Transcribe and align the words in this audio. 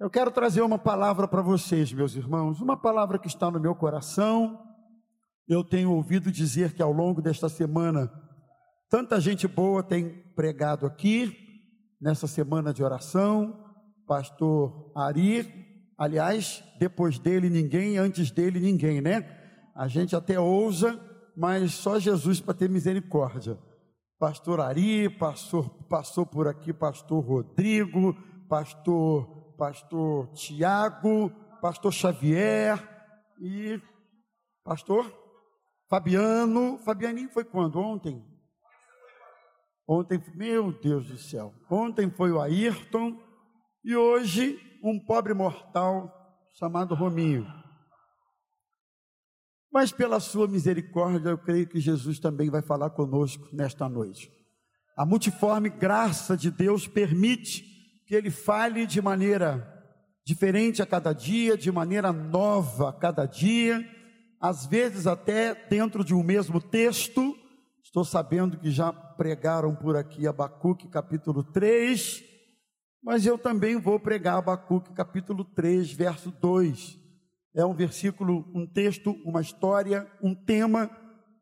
Eu 0.00 0.08
quero 0.08 0.30
trazer 0.30 0.62
uma 0.62 0.78
palavra 0.78 1.26
para 1.26 1.42
vocês, 1.42 1.92
meus 1.92 2.14
irmãos, 2.14 2.60
uma 2.60 2.76
palavra 2.76 3.18
que 3.18 3.26
está 3.26 3.50
no 3.50 3.58
meu 3.58 3.74
coração. 3.74 4.56
Eu 5.48 5.64
tenho 5.64 5.90
ouvido 5.90 6.30
dizer 6.30 6.72
que 6.72 6.80
ao 6.80 6.92
longo 6.92 7.20
desta 7.20 7.48
semana, 7.48 8.08
tanta 8.88 9.20
gente 9.20 9.48
boa 9.48 9.82
tem 9.82 10.22
pregado 10.36 10.86
aqui, 10.86 11.36
nessa 12.00 12.28
semana 12.28 12.72
de 12.72 12.80
oração. 12.80 13.58
Pastor 14.06 14.92
Ari, 14.96 15.52
aliás, 15.98 16.62
depois 16.78 17.18
dele 17.18 17.50
ninguém, 17.50 17.98
antes 17.98 18.30
dele 18.30 18.60
ninguém, 18.60 19.00
né? 19.00 19.28
A 19.74 19.88
gente 19.88 20.14
até 20.14 20.38
ousa, 20.38 20.96
mas 21.36 21.72
só 21.72 21.98
Jesus 21.98 22.40
para 22.40 22.54
ter 22.54 22.70
misericórdia. 22.70 23.58
Pastor 24.16 24.60
Ari, 24.60 25.10
pastor, 25.18 25.68
passou 25.88 26.24
por 26.24 26.46
aqui 26.46 26.72
pastor 26.72 27.20
Rodrigo, 27.24 28.16
pastor 28.48 29.37
pastor 29.58 30.28
Tiago, 30.34 31.30
pastor 31.60 31.92
Xavier 31.92 32.78
e 33.40 33.82
pastor 34.62 35.12
Fabiano. 35.90 36.78
Fabianinho 36.78 37.28
foi 37.30 37.44
quando? 37.44 37.80
Ontem? 37.80 38.24
Ontem, 39.86 40.22
meu 40.36 40.70
Deus 40.70 41.08
do 41.08 41.18
céu. 41.18 41.52
Ontem 41.68 42.08
foi 42.08 42.30
o 42.30 42.40
Ayrton 42.40 43.20
e 43.84 43.96
hoje 43.96 44.60
um 44.82 44.98
pobre 45.04 45.34
mortal 45.34 46.14
chamado 46.54 46.94
Rominho. 46.94 47.44
Mas 49.72 49.90
pela 49.90 50.20
sua 50.20 50.46
misericórdia, 50.46 51.30
eu 51.30 51.38
creio 51.38 51.66
que 51.66 51.80
Jesus 51.80 52.20
também 52.20 52.48
vai 52.48 52.62
falar 52.62 52.90
conosco 52.90 53.48
nesta 53.52 53.88
noite. 53.88 54.30
A 54.96 55.04
multiforme 55.04 55.68
graça 55.68 56.36
de 56.36 56.50
Deus 56.50 56.86
permite 56.86 57.77
que 58.08 58.14
ele 58.14 58.30
fale 58.30 58.86
de 58.86 59.02
maneira 59.02 59.70
diferente 60.24 60.80
a 60.80 60.86
cada 60.86 61.12
dia, 61.12 61.58
de 61.58 61.70
maneira 61.70 62.10
nova 62.10 62.88
a 62.88 62.92
cada 62.92 63.26
dia, 63.26 63.86
às 64.40 64.64
vezes 64.64 65.06
até 65.06 65.54
dentro 65.68 66.02
de 66.02 66.14
um 66.14 66.22
mesmo 66.22 66.58
texto. 66.58 67.36
Estou 67.84 68.06
sabendo 68.06 68.58
que 68.58 68.70
já 68.70 68.90
pregaram 68.90 69.74
por 69.74 69.94
aqui 69.94 70.26
Abacuque 70.26 70.88
capítulo 70.88 71.44
3, 71.52 72.24
mas 73.02 73.26
eu 73.26 73.36
também 73.36 73.78
vou 73.78 74.00
pregar 74.00 74.38
Abacuque 74.38 74.94
capítulo 74.94 75.44
3, 75.44 75.92
verso 75.92 76.30
2. 76.30 76.98
É 77.54 77.64
um 77.66 77.74
versículo, 77.74 78.50
um 78.54 78.66
texto, 78.66 79.12
uma 79.22 79.42
história, 79.42 80.10
um 80.22 80.34
tema 80.34 80.90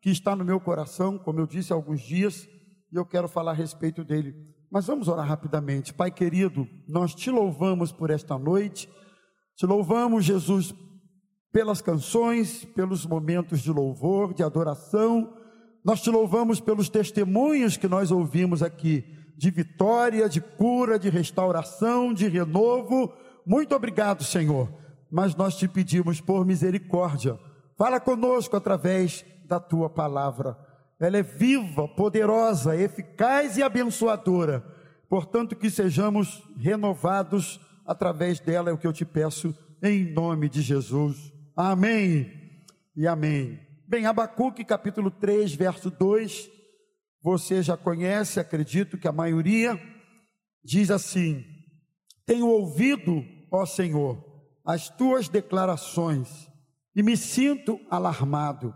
que 0.03 0.11
está 0.11 0.35
no 0.35 0.45
meu 0.45 0.59
coração, 0.59 1.17
como 1.17 1.39
eu 1.39 1.47
disse 1.47 1.73
há 1.73 1.77
alguns 1.77 2.01
dias, 2.01 2.45
e 2.93 2.97
eu 2.97 3.07
quero 3.07 3.29
falar 3.29 3.53
a 3.53 3.55
respeito 3.55 4.03
dele. 4.03 4.56
Mas 4.71 4.87
vamos 4.87 5.09
orar 5.09 5.27
rapidamente. 5.27 5.95
Pai 5.95 6.11
querido, 6.11 6.67
nós 6.89 7.15
te 7.15 7.31
louvamos 7.31 7.93
por 7.93 8.11
esta 8.11 8.39
noite, 8.39 8.89
te 9.55 9.65
louvamos, 9.65 10.25
Jesus, 10.25 10.75
pelas 11.53 11.81
canções, 11.81 12.65
pelos 12.65 13.07
momentos 13.07 13.61
de 13.61 13.71
louvor, 13.71 14.35
de 14.35 14.43
adoração. 14.43 15.33
Nós 15.85 16.03
te 16.03 16.11
louvamos 16.11 16.61
pelos 16.61 16.89
testemunhos 16.89 17.77
que 17.77 17.89
nós 17.89 18.11
ouvimos 18.11 18.63
aqui, 18.63 19.05
de 19.37 19.51
vitória, 19.51 20.29
de 20.29 20.41
cura, 20.41 20.99
de 20.99 21.09
restauração, 21.09 22.13
de 22.13 22.27
renovo. 22.29 23.13
Muito 23.47 23.75
obrigado, 23.75 24.25
Senhor. 24.25 24.69
Mas 25.11 25.35
nós 25.37 25.57
te 25.57 25.69
pedimos 25.69 26.21
por 26.21 26.45
misericórdia. 26.45 27.39
Fala 27.79 28.01
conosco 28.01 28.57
através 28.57 29.25
da 29.47 29.61
tua 29.61 29.89
palavra 29.89 30.59
ela 30.99 31.19
é 31.19 31.23
viva, 31.23 31.87
poderosa, 31.89 32.77
eficaz 32.77 33.57
e 33.57 33.63
abençoadora. 33.63 34.65
Portanto, 35.09 35.55
que 35.55 35.71
sejamos 35.71 36.43
renovados 36.57 37.61
através 37.85 38.41
dela, 38.41 38.71
é 38.71 38.73
o 38.73 38.79
que 38.79 38.87
eu 38.87 38.93
te 38.93 39.05
peço, 39.05 39.57
em 39.83 40.13
nome 40.13 40.49
de 40.49 40.63
Jesus. 40.63 41.33
Amém 41.55 42.33
e 42.97 43.07
amém. 43.07 43.61
Bem, 43.87 44.07
Abacuque 44.07 44.65
capítulo 44.65 45.11
3, 45.11 45.55
verso 45.55 45.91
2, 45.91 46.51
você 47.23 47.63
já 47.63 47.77
conhece, 47.77 48.41
acredito 48.41 48.99
que 48.99 49.07
a 49.07 49.13
maioria, 49.13 49.79
diz 50.65 50.91
assim: 50.91 51.45
Tenho 52.25 52.49
ouvido, 52.49 53.25
ó 53.53 53.65
Senhor, 53.65 54.25
as 54.65 54.89
tuas 54.89 55.29
declarações 55.29 56.51
e 56.95 57.03
me 57.03 57.17
sinto 57.17 57.79
alarmado. 57.89 58.75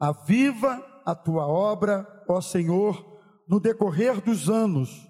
Aviva 0.00 0.91
a 1.04 1.14
tua 1.14 1.46
obra, 1.46 2.06
ó 2.28 2.40
Senhor, 2.40 3.20
no 3.48 3.60
decorrer 3.60 4.20
dos 4.20 4.48
anos 4.48 5.08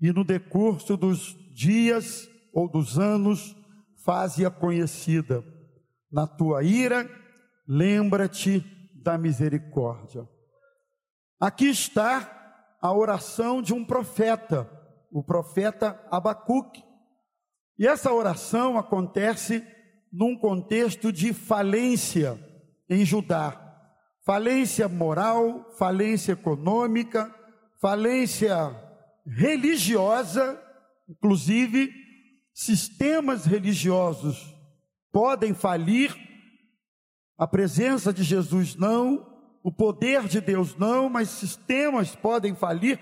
e 0.00 0.12
no 0.12 0.24
decurso 0.24 0.96
dos 0.96 1.36
dias 1.54 2.28
ou 2.52 2.68
dos 2.68 2.98
anos, 2.98 3.56
faze-a 4.04 4.50
conhecida. 4.50 5.44
Na 6.10 6.26
tua 6.26 6.62
ira, 6.62 7.08
lembra-te 7.66 8.64
da 8.94 9.16
misericórdia. 9.16 10.28
Aqui 11.40 11.66
está 11.66 12.76
a 12.80 12.92
oração 12.92 13.62
de 13.62 13.72
um 13.72 13.84
profeta, 13.84 14.70
o 15.10 15.22
profeta 15.22 16.00
Abacuque. 16.10 16.82
E 17.78 17.86
essa 17.86 18.12
oração 18.12 18.78
acontece 18.78 19.66
num 20.12 20.36
contexto 20.38 21.12
de 21.12 21.32
falência 21.32 22.38
em 22.88 23.04
Judá 23.04 23.63
falência 24.24 24.88
moral, 24.88 25.70
falência 25.78 26.32
econômica, 26.32 27.32
falência 27.80 28.74
religiosa, 29.26 30.60
inclusive 31.08 31.92
sistemas 32.52 33.44
religiosos 33.44 34.54
podem 35.12 35.54
falir, 35.54 36.12
a 37.36 37.46
presença 37.46 38.12
de 38.12 38.22
Jesus 38.22 38.74
não, 38.74 39.26
o 39.62 39.70
poder 39.70 40.26
de 40.26 40.40
Deus 40.40 40.76
não, 40.76 41.08
mas 41.08 41.28
sistemas 41.28 42.16
podem 42.16 42.54
falir, 42.54 42.98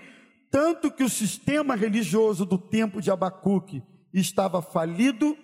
tanto 0.51 0.91
que 0.91 1.03
o 1.03 1.09
sistema 1.09 1.75
religioso 1.75 2.45
do 2.45 2.57
tempo 2.57 3.01
de 3.01 3.09
Abacuque 3.09 3.81
estava 4.13 4.61
falido, 4.61 5.37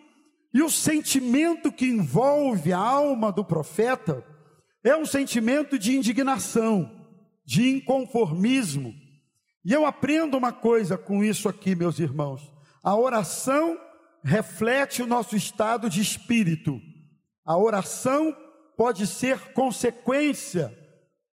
e 0.54 0.62
o 0.62 0.70
sentimento 0.70 1.72
que 1.72 1.86
envolve 1.86 2.74
a 2.74 2.80
alma 2.80 3.32
do 3.32 3.46
profeta 3.46 4.24
é 4.84 4.96
um 4.96 5.06
sentimento 5.06 5.78
de 5.78 5.96
indignação, 5.96 6.90
de 7.46 7.70
inconformismo. 7.70 8.94
E 9.66 9.74
eu 9.74 9.86
aprendo 9.86 10.38
uma 10.38 10.54
coisa 10.54 10.98
com 10.98 11.24
isso 11.24 11.50
aqui, 11.50 11.76
meus 11.76 12.00
irmãos: 12.00 12.42
a 12.84 12.96
oração 12.96 13.78
reflete 14.24 15.02
o 15.02 15.08
nosso 15.08 15.36
estado 15.36 15.90
de 15.90 16.02
espírito. 16.02 16.80
A 17.46 17.58
oração 17.58 18.36
pode 18.78 19.06
ser 19.08 19.54
consequência 19.54 20.76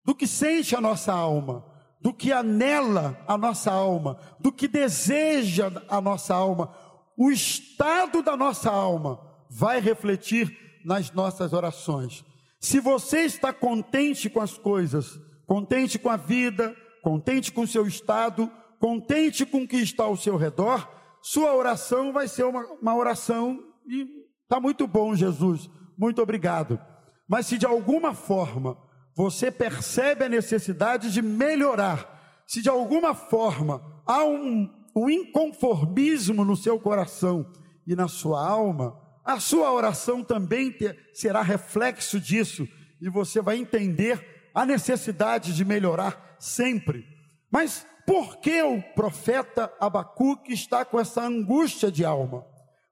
do 0.05 0.15
que 0.15 0.27
sente 0.27 0.75
a 0.75 0.81
nossa 0.81 1.13
alma, 1.13 1.65
do 2.01 2.13
que 2.13 2.33
anela 2.33 3.23
a 3.27 3.39
nossa 3.39 3.71
alma, 3.71 4.19
do 4.39 4.51
que 4.51 4.67
deseja 4.67 5.71
a 5.89 6.01
nossa 6.01 6.35
alma. 6.35 6.75
O 7.17 7.31
estado 7.31 8.23
da 8.23 8.37
nossa 8.37 8.71
alma 8.71 9.21
vai 9.49 9.81
refletir 9.81 10.81
nas 10.85 11.11
nossas 11.13 11.53
orações. 11.53 12.25
Se 12.61 12.79
você 12.79 13.21
está 13.21 13.55
contente 13.55 14.29
com 14.29 14.41
as 14.41 14.59
coisas, 14.59 15.19
contente 15.47 15.99
com 15.99 16.11
a 16.11 16.17
vida, 16.17 16.77
contente 17.03 17.51
com 17.51 17.63
o 17.63 17.67
seu 17.67 17.87
estado, 17.87 18.51
contente 18.79 19.47
com 19.47 19.63
o 19.63 19.69
que 19.69 19.79
está 19.79 20.05
ao 20.05 20.17
seu 20.17 20.37
redor, 20.37 20.87
sua 21.23 21.55
oração 21.55 22.13
vai 22.13 22.29
ser 22.29 22.45
uma, 22.45 22.65
uma 22.81 22.95
oração 22.95 23.59
e 23.87 24.07
está 24.43 24.61
muito 24.61 24.87
bom, 24.87 25.15
Jesus, 25.15 25.71
muito 25.97 26.21
obrigado. 26.21 26.79
Mas 27.27 27.47
se 27.47 27.57
de 27.57 27.65
alguma 27.65 28.13
forma 28.13 28.77
você 29.17 29.51
percebe 29.51 30.25
a 30.25 30.29
necessidade 30.29 31.11
de 31.13 31.23
melhorar, 31.23 32.43
se 32.47 32.61
de 32.61 32.69
alguma 32.69 33.15
forma 33.15 33.83
há 34.07 34.23
um, 34.25 34.69
um 34.95 35.09
inconformismo 35.09 36.45
no 36.45 36.57
seu 36.57 36.79
coração 36.79 37.51
e 37.87 37.97
na 37.97 38.07
sua 38.07 38.47
alma, 38.47 39.01
a 39.25 39.39
sua 39.39 39.73
oração 39.73 40.25
também 40.25 40.73
ter, 40.73 41.11
será 41.13 41.43
reflexo 41.43 42.19
disso 42.19 42.67
e 43.01 43.09
você 43.09 43.41
vai 43.41 43.57
entender 43.57 44.51
a 44.55 44.67
necessidade 44.67 45.55
de 45.55 45.65
melhorar 45.65 46.37
sempre. 46.39 47.07
Mas 47.51 47.87
por 48.07 48.39
que 48.39 48.63
o 48.63 48.83
profeta 48.95 49.73
Abacuque 49.81 50.53
está 50.53 50.85
com 50.85 50.99
essa 50.99 51.23
angústia 51.23 51.91
de 51.91 52.05
alma? 52.05 52.45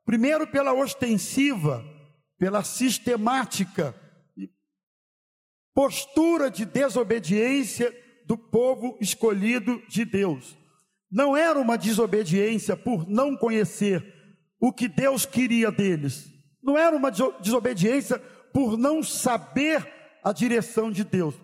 Primeiro, 0.05 0.47
pela 0.47 0.73
ostensiva, 0.73 1.85
pela 2.39 2.63
sistemática 2.63 3.95
postura 5.75 6.51
de 6.51 6.65
desobediência 6.65 7.95
do 8.27 8.37
povo 8.37 8.99
escolhido 9.01 9.81
de 9.89 10.05
Deus. 10.05 10.59
Não 11.09 11.37
era 11.37 11.57
uma 11.57 11.79
desobediência 11.79 12.77
por 12.77 13.09
não 13.09 13.37
conhecer 13.37 14.18
o 14.61 14.73
que 14.73 14.89
Deus 14.89 15.25
queria 15.25 15.71
deles. 15.71 16.27
Não 16.63 16.77
era 16.77 16.97
uma 16.97 17.11
desobediência 17.11 18.19
por 18.53 18.77
não 18.77 19.03
saber 19.03 19.87
a 20.23 20.33
direção 20.33 20.91
de 20.91 21.05
Deus. 21.05 21.35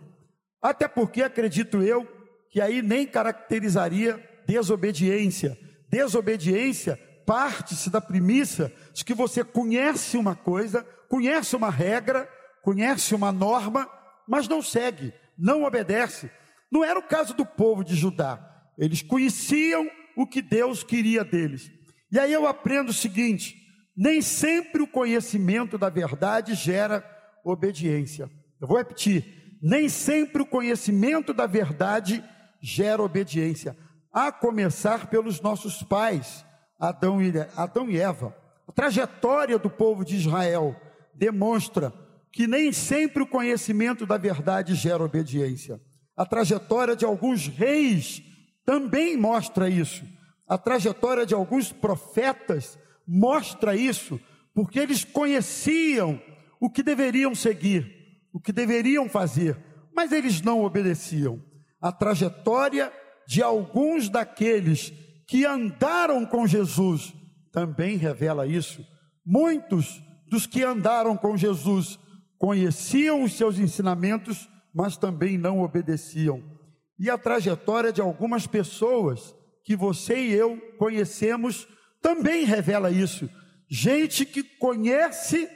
Até 0.61 0.89
porque 0.89 1.23
acredito 1.23 1.83
eu 1.83 2.09
que 2.51 2.61
aí 2.61 2.83
nem 2.83 3.07
caracterizaria 3.07 4.23
desobediência. 4.47 5.59
Desobediência 5.89 6.99
parte-se 7.27 7.91
da 7.91 8.01
premissa 8.01 8.73
de 8.93 9.05
que 9.05 9.15
você 9.15 9.43
conhece 9.43 10.17
uma 10.17 10.35
coisa, 10.35 10.83
conhece 11.09 11.57
uma 11.57 11.71
regra, 11.71 12.29
conhece 12.63 13.15
uma 13.15 13.33
norma, 13.33 13.89
mas 14.29 14.49
não 14.49 14.63
segue, 14.63 15.13
não 15.39 15.65
obedece. 15.65 16.31
Não 16.71 16.85
era 16.85 16.99
o 16.99 17.03
caso 17.03 17.35
do 17.35 17.47
povo 17.47 17.85
de 17.85 17.95
Judá. 17.95 18.39
Eles 18.77 19.03
conheciam 19.03 19.89
o 20.17 20.27
que 20.27 20.43
Deus 20.43 20.83
queria 20.83 21.25
deles. 21.25 21.71
E 22.15 22.19
aí 22.21 22.33
eu 22.33 22.47
aprendo 22.47 22.91
o 22.91 22.95
seguinte: 22.95 23.57
nem 23.97 24.23
sempre 24.23 24.81
o 24.81 24.87
conhecimento 24.87 25.77
da 25.77 25.89
verdade 25.89 26.55
gera 26.55 27.05
obediência. 27.45 28.31
Eu 28.61 28.69
vou 28.69 28.79
repetir: 28.79 29.59
nem 29.61 29.89
sempre 29.89 30.41
o 30.41 30.47
conhecimento 30.47 31.35
da 31.35 31.45
verdade 31.45 32.23
gera 32.63 33.03
obediência, 33.03 33.77
a 34.13 34.31
começar 34.31 35.09
pelos 35.09 35.41
nossos 35.41 35.83
pais, 35.83 36.45
Adão 36.79 37.21
e, 37.21 37.99
Eva. 37.99 38.33
A 38.69 38.71
trajetória 38.73 39.59
do 39.59 39.69
povo 39.69 40.05
de 40.05 40.15
Israel 40.15 40.77
demonstra 41.13 41.93
que 42.33 42.47
nem 42.47 42.73
sempre 42.73 43.25
o 43.25 43.27
conhecimento 43.27 44.07
da 44.07 44.17
verdade 44.17 44.77
gera 44.77 45.03
obediência. 45.03 45.81
A 46.17 46.25
trajetória 46.25 46.95
de 46.95 47.05
alguns 47.05 47.49
reis 47.49 48.23
também 48.65 49.17
mostra 49.17 49.69
isso. 49.69 50.05
A 50.47 50.59
trajetória 50.59 51.25
de 51.25 51.35
alguns 51.35 51.73
profetas 51.73 52.79
mostra 53.07 53.75
isso, 53.75 54.21
porque 54.55 54.79
eles 54.79 55.05
conheciam 55.05 56.21
o 56.61 56.71
que 56.71 56.83
deveriam 56.83 57.35
seguir, 57.35 57.87
o 58.33 58.41
que 58.41 58.53
deveriam 58.53 59.09
fazer, 59.09 59.57
mas 59.95 60.13
eles 60.13 60.43
não 60.43 60.63
obedeciam. 60.63 61.43
A 61.81 61.93
trajetória 61.93 62.93
de 63.27 63.43
alguns 63.43 64.09
daqueles 64.09 64.93
que 65.27 65.45
andaram 65.45 66.25
com 66.27 66.47
Jesus 66.47 67.15
também 67.53 67.97
revela 67.97 68.47
isso. 68.47 68.85
Muitos 69.25 70.03
dos 70.29 70.47
que 70.47 70.63
andaram 70.63 71.17
com 71.17 71.37
Jesus 71.37 71.99
conheciam 72.39 73.23
os 73.23 73.35
seus 73.35 73.59
ensinamentos, 73.59 74.49
mas 74.75 74.97
também 74.97 75.39
não 75.39 75.61
obedeciam. 75.61 76.43
E 76.99 77.09
a 77.09 77.17
trajetória 77.17 77.93
de 77.93 78.01
algumas 78.01 78.47
pessoas 78.47 79.35
que 79.65 79.75
você 79.75 80.17
e 80.17 80.33
eu 80.33 80.57
conhecemos 80.79 81.67
também 82.01 82.45
revela 82.45 82.91
isso. 82.91 83.29
Gente 83.69 84.27
que 84.27 84.43
conhece, 84.43 85.49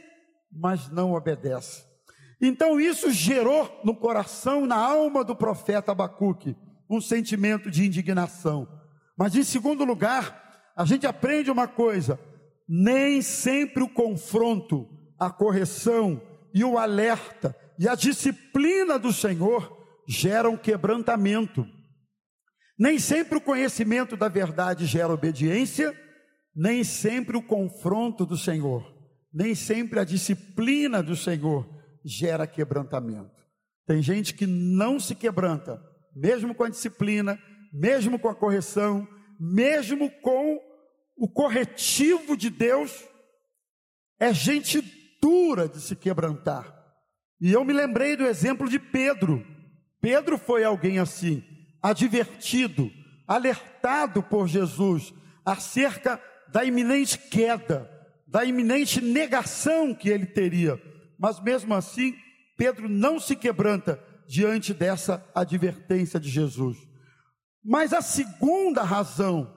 mas 0.51 0.89
não 0.91 1.13
obedece. 1.13 1.85
Então 2.41 2.81
isso 2.81 3.11
gerou 3.11 3.81
no 3.85 3.95
coração, 3.95 4.65
na 4.65 4.77
alma 4.77 5.23
do 5.23 5.37
profeta 5.37 5.93
Abacuque, 5.93 6.57
um 6.89 7.01
sentimento 7.01 7.71
de 7.71 7.85
indignação. 7.85 8.67
Mas 9.17 9.35
em 9.35 9.43
segundo 9.43 9.85
lugar, 9.85 10.73
a 10.75 10.85
gente 10.85 11.07
aprende 11.07 11.51
uma 11.51 11.69
coisa: 11.69 12.19
nem 12.67 13.21
sempre 13.21 13.83
o 13.83 13.89
confronto, 13.89 14.89
a 15.19 15.29
correção 15.31 16.23
e 16.55 16.65
o 16.65 16.79
alerta 16.79 17.55
e 17.79 17.89
a 17.89 17.95
disciplina 17.95 18.99
do 18.99 19.13
Senhor 19.13 19.77
geram 20.07 20.57
quebrantamento. 20.57 21.67
Nem 22.79 22.99
sempre 22.99 23.39
o 23.39 23.41
conhecimento 23.41 24.17
da 24.17 24.29
verdade 24.29 24.87
gera 24.87 25.13
obediência 25.13 25.95
nem 26.59 26.83
sempre 26.83 27.37
o 27.37 27.43
confronto 27.43 28.27
do 28.27 28.37
Senhor, 28.37 28.85
nem 29.33 29.55
sempre 29.55 30.01
a 30.01 30.05
disciplina 30.05 31.01
do 31.01 31.15
Senhor 31.15 31.65
gera 32.05 32.49
quebrantamento. 32.49 33.31
Tem 33.87 34.03
gente 34.03 34.35
que 34.35 34.45
não 34.45 34.99
se 34.99 35.15
quebranta, 35.15 35.81
mesmo 36.17 36.53
com 36.57 36.65
a 36.65 36.69
disciplina, 36.69 37.39
mesmo 37.73 38.19
com 38.19 38.29
a 38.29 38.35
correção, 38.35 39.07
mesmo 39.39 40.11
com 40.21 40.59
o 41.17 41.29
corretivo 41.29 42.37
de 42.37 42.51
Deus, 42.51 43.07
é 44.19 44.35
gente 44.35 44.83
dura 45.23 45.69
de 45.69 45.81
se 45.81 45.95
quebrantar. 45.95 46.75
E 47.41 47.53
eu 47.53 47.65
me 47.65 47.73
lembrei 47.73 48.17
do 48.17 48.27
exemplo 48.27 48.69
de 48.69 48.81
Pedro. 48.81 49.47
Pedro 50.01 50.37
foi 50.37 50.65
alguém 50.65 50.99
assim, 50.99 51.45
advertido, 51.83 52.91
alertado 53.27 54.23
por 54.23 54.49
Jesus 54.49 55.13
acerca 55.45 56.21
da 56.51 56.65
iminente 56.65 57.19
queda, 57.19 57.91
da 58.27 58.45
iminente 58.45 59.01
negação 59.01 59.95
que 59.95 60.09
ele 60.09 60.27
teria. 60.27 60.81
Mas 61.19 61.41
mesmo 61.41 61.75
assim, 61.75 62.15
Pedro 62.57 62.89
não 62.89 63.19
se 63.19 63.37
quebranta 63.37 64.03
diante 64.27 64.75
dessa 64.75 65.25
advertência 65.35 66.21
de 66.21 66.29
Jesus. 66.29 66.77
Mas 67.65 67.93
a 67.93 68.03
segunda 68.03 68.83
razão 68.83 69.55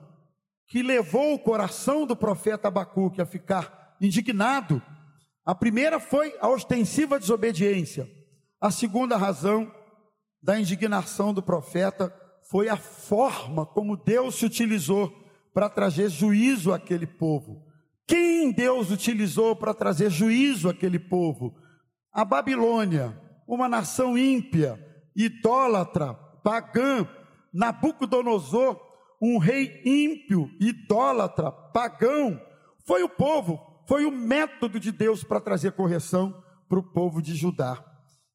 que 0.66 0.82
levou 0.82 1.34
o 1.34 1.38
coração 1.38 2.06
do 2.06 2.16
profeta 2.16 2.68
Abacuque 2.68 3.20
a 3.20 3.26
ficar 3.26 3.96
indignado, 4.00 4.82
a 5.44 5.54
primeira 5.54 6.00
foi 6.00 6.34
a 6.40 6.48
ostensiva 6.48 7.18
desobediência. 7.18 8.08
A 8.60 8.70
segunda 8.70 9.16
razão 9.16 9.70
da 10.42 10.58
indignação 10.58 11.32
do 11.32 11.42
profeta 11.42 12.12
foi 12.50 12.68
a 12.68 12.76
forma 12.76 13.64
como 13.64 13.96
Deus 13.96 14.34
se 14.34 14.44
utilizou 14.44 15.10
para 15.54 15.68
trazer 15.68 16.10
juízo 16.10 16.72
àquele 16.72 17.06
povo. 17.06 17.62
Quem 18.06 18.50
Deus 18.52 18.90
utilizou 18.90 19.54
para 19.54 19.72
trazer 19.72 20.10
juízo 20.10 20.68
àquele 20.68 20.98
povo? 20.98 21.54
A 22.12 22.24
Babilônia, 22.24 23.18
uma 23.46 23.68
nação 23.68 24.18
ímpia, 24.18 24.78
idólatra, 25.14 26.14
pagã, 26.42 27.06
Nabucodonosor, 27.52 28.80
um 29.20 29.38
rei 29.38 29.82
ímpio, 29.84 30.50
idólatra, 30.58 31.52
pagão, 31.52 32.40
foi 32.86 33.02
o 33.02 33.08
povo, 33.08 33.84
foi 33.86 34.04
o 34.04 34.10
método 34.10 34.80
de 34.80 34.90
Deus 34.90 35.22
para 35.22 35.40
trazer 35.40 35.72
correção 35.72 36.42
para 36.68 36.78
o 36.78 36.82
povo 36.82 37.20
de 37.20 37.34
Judá. 37.34 37.91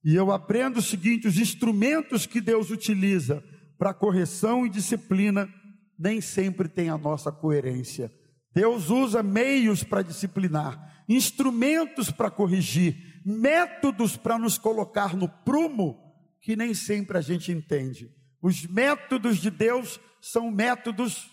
E 0.08 0.16
eu 0.16 0.32
aprendo 0.32 0.80
o 0.80 0.82
seguinte: 0.82 1.28
os 1.28 1.38
instrumentos 1.38 2.26
que 2.26 2.40
Deus 2.40 2.72
utiliza 2.72 3.44
para 3.78 3.94
correção 3.94 4.66
e 4.66 4.70
disciplina 4.70 5.54
nem 6.00 6.22
sempre 6.22 6.70
tem 6.70 6.88
a 6.88 6.98
nossa 6.98 7.30
coerência. 7.30 8.10
Deus 8.54 8.90
usa 8.90 9.22
meios 9.22 9.84
para 9.84 10.02
disciplinar, 10.02 11.04
instrumentos 11.10 12.10
para 12.10 12.32
corrigir, 12.32 13.22
métodos 13.26 14.16
para 14.16 14.40
nos 14.40 14.58
colocar 14.58 15.14
no 15.14 15.28
prumo 15.28 16.00
que 16.40 16.56
nem 16.56 16.74
sempre 16.74 17.18
a 17.18 17.22
gente 17.22 17.52
entende. 17.52 18.10
Os 18.42 18.66
métodos 18.66 19.40
de 19.40 19.52
Deus 19.52 20.00
são 20.22 20.50
métodos 20.50 21.30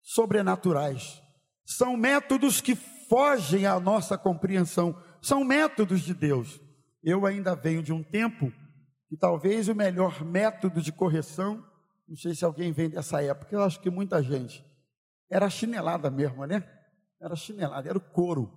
sobrenaturais, 0.00 1.20
são 1.66 1.94
métodos 1.98 2.58
que 2.58 2.74
fogem 2.74 3.66
à 3.66 3.78
nossa 3.78 4.16
compreensão, 4.16 4.98
são 5.20 5.44
métodos 5.44 6.00
de 6.00 6.14
Deus. 6.14 6.58
Eu 7.02 7.26
ainda 7.26 7.54
venho 7.54 7.82
de 7.82 7.92
um 7.92 8.02
tempo 8.02 8.52
que 9.08 9.16
talvez 9.16 9.68
o 9.68 9.74
melhor 9.74 10.24
método 10.24 10.80
de 10.80 10.92
correção 10.92 11.62
não 12.12 12.16
sei 12.16 12.34
se 12.34 12.44
alguém 12.44 12.72
vem 12.72 12.90
dessa 12.90 13.22
época, 13.22 13.54
eu 13.54 13.62
acho 13.62 13.80
que 13.80 13.88
muita 13.88 14.22
gente. 14.22 14.62
Era 15.30 15.48
chinelada 15.48 16.10
mesmo, 16.10 16.44
né? 16.44 16.62
Era 17.18 17.34
chinelada, 17.34 17.88
era 17.88 17.96
o 17.96 18.02
couro. 18.02 18.52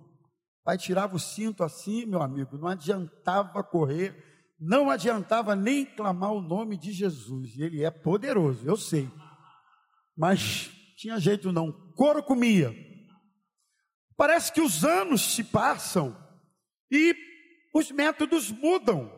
Pai 0.62 0.76
tirava 0.76 1.16
o 1.16 1.18
cinto 1.18 1.64
assim, 1.64 2.04
meu 2.04 2.20
amigo, 2.20 2.58
não 2.58 2.68
adiantava 2.68 3.64
correr, 3.64 4.14
não 4.60 4.90
adiantava 4.90 5.56
nem 5.56 5.86
clamar 5.86 6.32
o 6.32 6.42
nome 6.42 6.76
de 6.76 6.92
Jesus. 6.92 7.58
Ele 7.58 7.82
é 7.82 7.90
poderoso, 7.90 8.68
eu 8.68 8.76
sei. 8.76 9.10
Mas 10.14 10.70
tinha 10.98 11.18
jeito 11.18 11.50
não, 11.50 11.72
couro 11.94 12.22
comia. 12.22 12.74
Parece 14.18 14.52
que 14.52 14.60
os 14.60 14.84
anos 14.84 15.34
se 15.34 15.44
passam 15.44 16.14
e 16.90 17.14
os 17.76 17.90
métodos 17.90 18.50
mudam. 18.50 19.12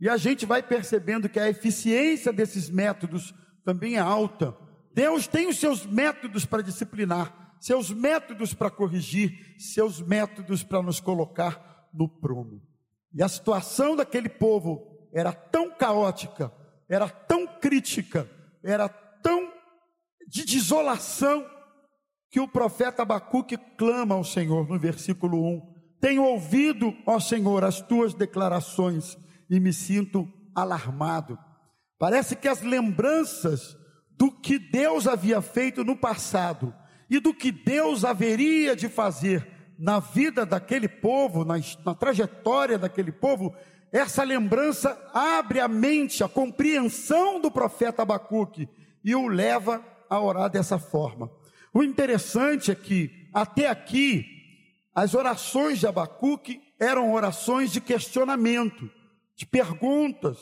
E 0.00 0.08
a 0.08 0.16
gente 0.16 0.46
vai 0.46 0.62
percebendo 0.62 1.28
que 1.28 1.38
a 1.38 1.48
eficiência 1.48 2.32
desses 2.32 2.70
métodos 2.70 3.34
também 3.64 3.96
é 3.96 3.98
alta. 3.98 4.56
Deus 4.94 5.26
tem 5.26 5.48
os 5.48 5.58
seus 5.58 5.84
métodos 5.84 6.46
para 6.46 6.62
disciplinar, 6.62 7.56
seus 7.60 7.90
métodos 7.90 8.54
para 8.54 8.70
corrigir, 8.70 9.56
seus 9.58 10.00
métodos 10.00 10.62
para 10.62 10.82
nos 10.82 11.00
colocar 11.00 11.88
no 11.92 12.08
prumo. 12.08 12.62
E 13.12 13.22
a 13.22 13.28
situação 13.28 13.96
daquele 13.96 14.28
povo 14.28 15.08
era 15.12 15.32
tão 15.32 15.70
caótica, 15.70 16.52
era 16.88 17.08
tão 17.08 17.46
crítica, 17.46 18.28
era 18.62 18.88
tão 18.88 19.52
de 20.26 20.44
desolação, 20.44 21.44
que 22.30 22.40
o 22.40 22.48
profeta 22.48 23.02
Abacuque 23.02 23.56
clama 23.56 24.14
ao 24.14 24.22
Senhor 24.22 24.68
no 24.68 24.78
versículo 24.78 25.42
1: 25.42 25.77
Tenho 26.00 26.22
ouvido, 26.22 26.94
ó 27.06 27.18
Senhor, 27.18 27.64
as 27.64 27.80
tuas 27.80 28.14
declarações 28.14 29.16
e 29.50 29.58
me 29.58 29.72
sinto 29.72 30.30
alarmado. 30.54 31.38
Parece 31.98 32.36
que 32.36 32.46
as 32.46 32.62
lembranças 32.62 33.76
do 34.16 34.30
que 34.30 34.58
Deus 34.58 35.06
havia 35.06 35.40
feito 35.40 35.84
no 35.84 35.96
passado 35.96 36.74
e 37.10 37.18
do 37.18 37.32
que 37.32 37.50
Deus 37.50 38.04
haveria 38.04 38.76
de 38.76 38.88
fazer 38.88 39.46
na 39.78 40.00
vida 40.00 40.44
daquele 40.44 40.88
povo, 40.88 41.44
na, 41.44 41.54
na 41.84 41.94
trajetória 41.94 42.76
daquele 42.76 43.12
povo, 43.12 43.54
essa 43.92 44.22
lembrança 44.22 44.98
abre 45.14 45.60
a 45.60 45.68
mente, 45.68 46.22
a 46.22 46.28
compreensão 46.28 47.40
do 47.40 47.50
profeta 47.50 48.02
Abacuque 48.02 48.68
e 49.04 49.14
o 49.14 49.28
leva 49.28 49.82
a 50.10 50.20
orar 50.20 50.50
dessa 50.50 50.78
forma. 50.78 51.30
O 51.72 51.82
interessante 51.82 52.70
é 52.70 52.74
que 52.74 53.28
até 53.32 53.68
aqui, 53.68 54.37
as 54.94 55.14
orações 55.14 55.78
de 55.78 55.86
Abacuque 55.86 56.60
eram 56.78 57.12
orações 57.12 57.72
de 57.72 57.80
questionamento, 57.80 58.90
de 59.36 59.46
perguntas. 59.46 60.38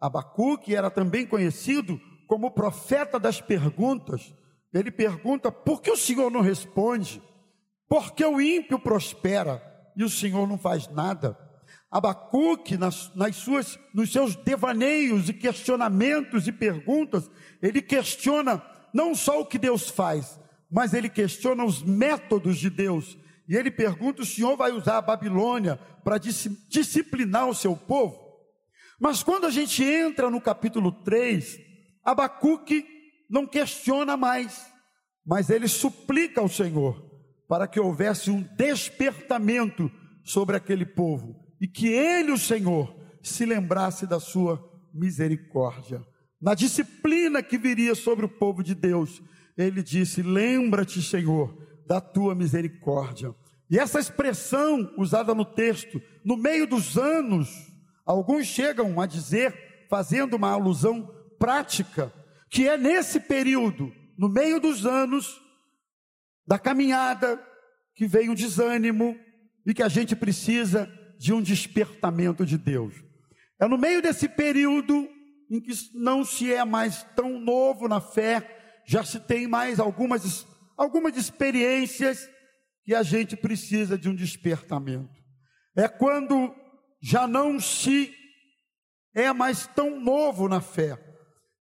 Abacuque 0.00 0.74
era 0.74 0.90
também 0.90 1.26
conhecido 1.26 2.00
como 2.26 2.50
profeta 2.50 3.18
das 3.18 3.40
perguntas. 3.40 4.34
Ele 4.72 4.90
pergunta: 4.90 5.50
por 5.50 5.82
que 5.82 5.90
o 5.90 5.96
Senhor 5.96 6.30
não 6.30 6.40
responde? 6.40 7.22
Por 7.88 8.12
que 8.12 8.24
o 8.24 8.40
ímpio 8.40 8.78
prospera 8.78 9.62
e 9.96 10.04
o 10.04 10.08
Senhor 10.08 10.46
não 10.46 10.56
faz 10.56 10.88
nada? 10.88 11.36
Abacuque, 11.90 12.76
nas, 12.76 13.12
nas 13.16 13.34
suas, 13.34 13.78
nos 13.92 14.12
seus 14.12 14.36
devaneios 14.36 15.28
e 15.28 15.34
questionamentos 15.34 16.46
e 16.46 16.52
perguntas, 16.52 17.28
ele 17.60 17.82
questiona 17.82 18.62
não 18.94 19.14
só 19.14 19.40
o 19.40 19.46
que 19.46 19.58
Deus 19.58 19.88
faz, 19.88 20.38
mas 20.70 20.94
ele 20.94 21.08
questiona 21.08 21.64
os 21.64 21.82
métodos 21.82 22.58
de 22.58 22.70
Deus. 22.70 23.18
E 23.50 23.56
ele 23.56 23.68
pergunta: 23.68 24.22
o 24.22 24.26
Senhor 24.26 24.56
vai 24.56 24.70
usar 24.70 24.98
a 24.98 25.02
Babilônia 25.02 25.76
para 26.04 26.18
disciplinar 26.18 27.48
o 27.48 27.54
seu 27.54 27.76
povo? 27.76 28.16
Mas 29.00 29.24
quando 29.24 29.44
a 29.44 29.50
gente 29.50 29.82
entra 29.82 30.30
no 30.30 30.40
capítulo 30.40 30.92
3, 30.92 31.58
Abacuque 32.04 32.86
não 33.28 33.44
questiona 33.44 34.16
mais, 34.16 34.70
mas 35.26 35.50
ele 35.50 35.66
suplica 35.66 36.40
ao 36.40 36.48
Senhor 36.48 37.04
para 37.48 37.66
que 37.66 37.80
houvesse 37.80 38.30
um 38.30 38.40
despertamento 38.56 39.90
sobre 40.22 40.56
aquele 40.56 40.86
povo 40.86 41.34
e 41.60 41.66
que 41.66 41.88
ele, 41.88 42.30
o 42.30 42.38
Senhor, 42.38 42.94
se 43.20 43.44
lembrasse 43.44 44.06
da 44.06 44.20
sua 44.20 44.62
misericórdia. 44.94 46.06
Na 46.40 46.54
disciplina 46.54 47.42
que 47.42 47.58
viria 47.58 47.96
sobre 47.96 48.26
o 48.26 48.28
povo 48.28 48.62
de 48.62 48.76
Deus, 48.76 49.20
ele 49.58 49.82
disse: 49.82 50.22
Lembra-te, 50.22 51.02
Senhor, 51.02 51.52
da 51.90 52.00
tua 52.00 52.36
misericórdia. 52.36 53.34
E 53.70 53.78
essa 53.78 54.00
expressão 54.00 54.92
usada 54.98 55.32
no 55.32 55.44
texto, 55.44 56.02
no 56.24 56.36
meio 56.36 56.66
dos 56.66 56.98
anos, 56.98 57.48
alguns 58.04 58.46
chegam 58.46 59.00
a 59.00 59.06
dizer, 59.06 59.86
fazendo 59.88 60.34
uma 60.34 60.50
alusão 60.50 61.08
prática, 61.38 62.12
que 62.50 62.68
é 62.68 62.76
nesse 62.76 63.20
período, 63.20 63.92
no 64.18 64.28
meio 64.28 64.58
dos 64.58 64.84
anos, 64.84 65.40
da 66.44 66.58
caminhada, 66.58 67.40
que 67.94 68.08
vem 68.08 68.28
um 68.28 68.34
desânimo 68.34 69.16
e 69.64 69.72
que 69.72 69.84
a 69.84 69.88
gente 69.88 70.16
precisa 70.16 70.90
de 71.16 71.32
um 71.32 71.40
despertamento 71.40 72.44
de 72.44 72.58
Deus. 72.58 72.94
É 73.60 73.68
no 73.68 73.78
meio 73.78 74.02
desse 74.02 74.28
período 74.28 75.08
em 75.48 75.60
que 75.60 75.72
não 75.94 76.24
se 76.24 76.52
é 76.52 76.64
mais 76.64 77.04
tão 77.14 77.38
novo 77.38 77.86
na 77.86 78.00
fé, 78.00 78.82
já 78.84 79.04
se 79.04 79.20
tem 79.20 79.46
mais 79.46 79.78
algumas, 79.78 80.44
algumas 80.76 81.16
experiências 81.16 82.28
que 82.84 82.94
a 82.94 83.02
gente 83.02 83.36
precisa 83.36 83.96
de 83.96 84.08
um 84.08 84.14
despertamento. 84.14 85.20
É 85.76 85.88
quando 85.88 86.54
já 87.00 87.26
não 87.26 87.58
se 87.60 88.14
é 89.14 89.32
mais 89.32 89.66
tão 89.66 90.00
novo 90.00 90.48
na 90.48 90.60
fé, 90.60 90.98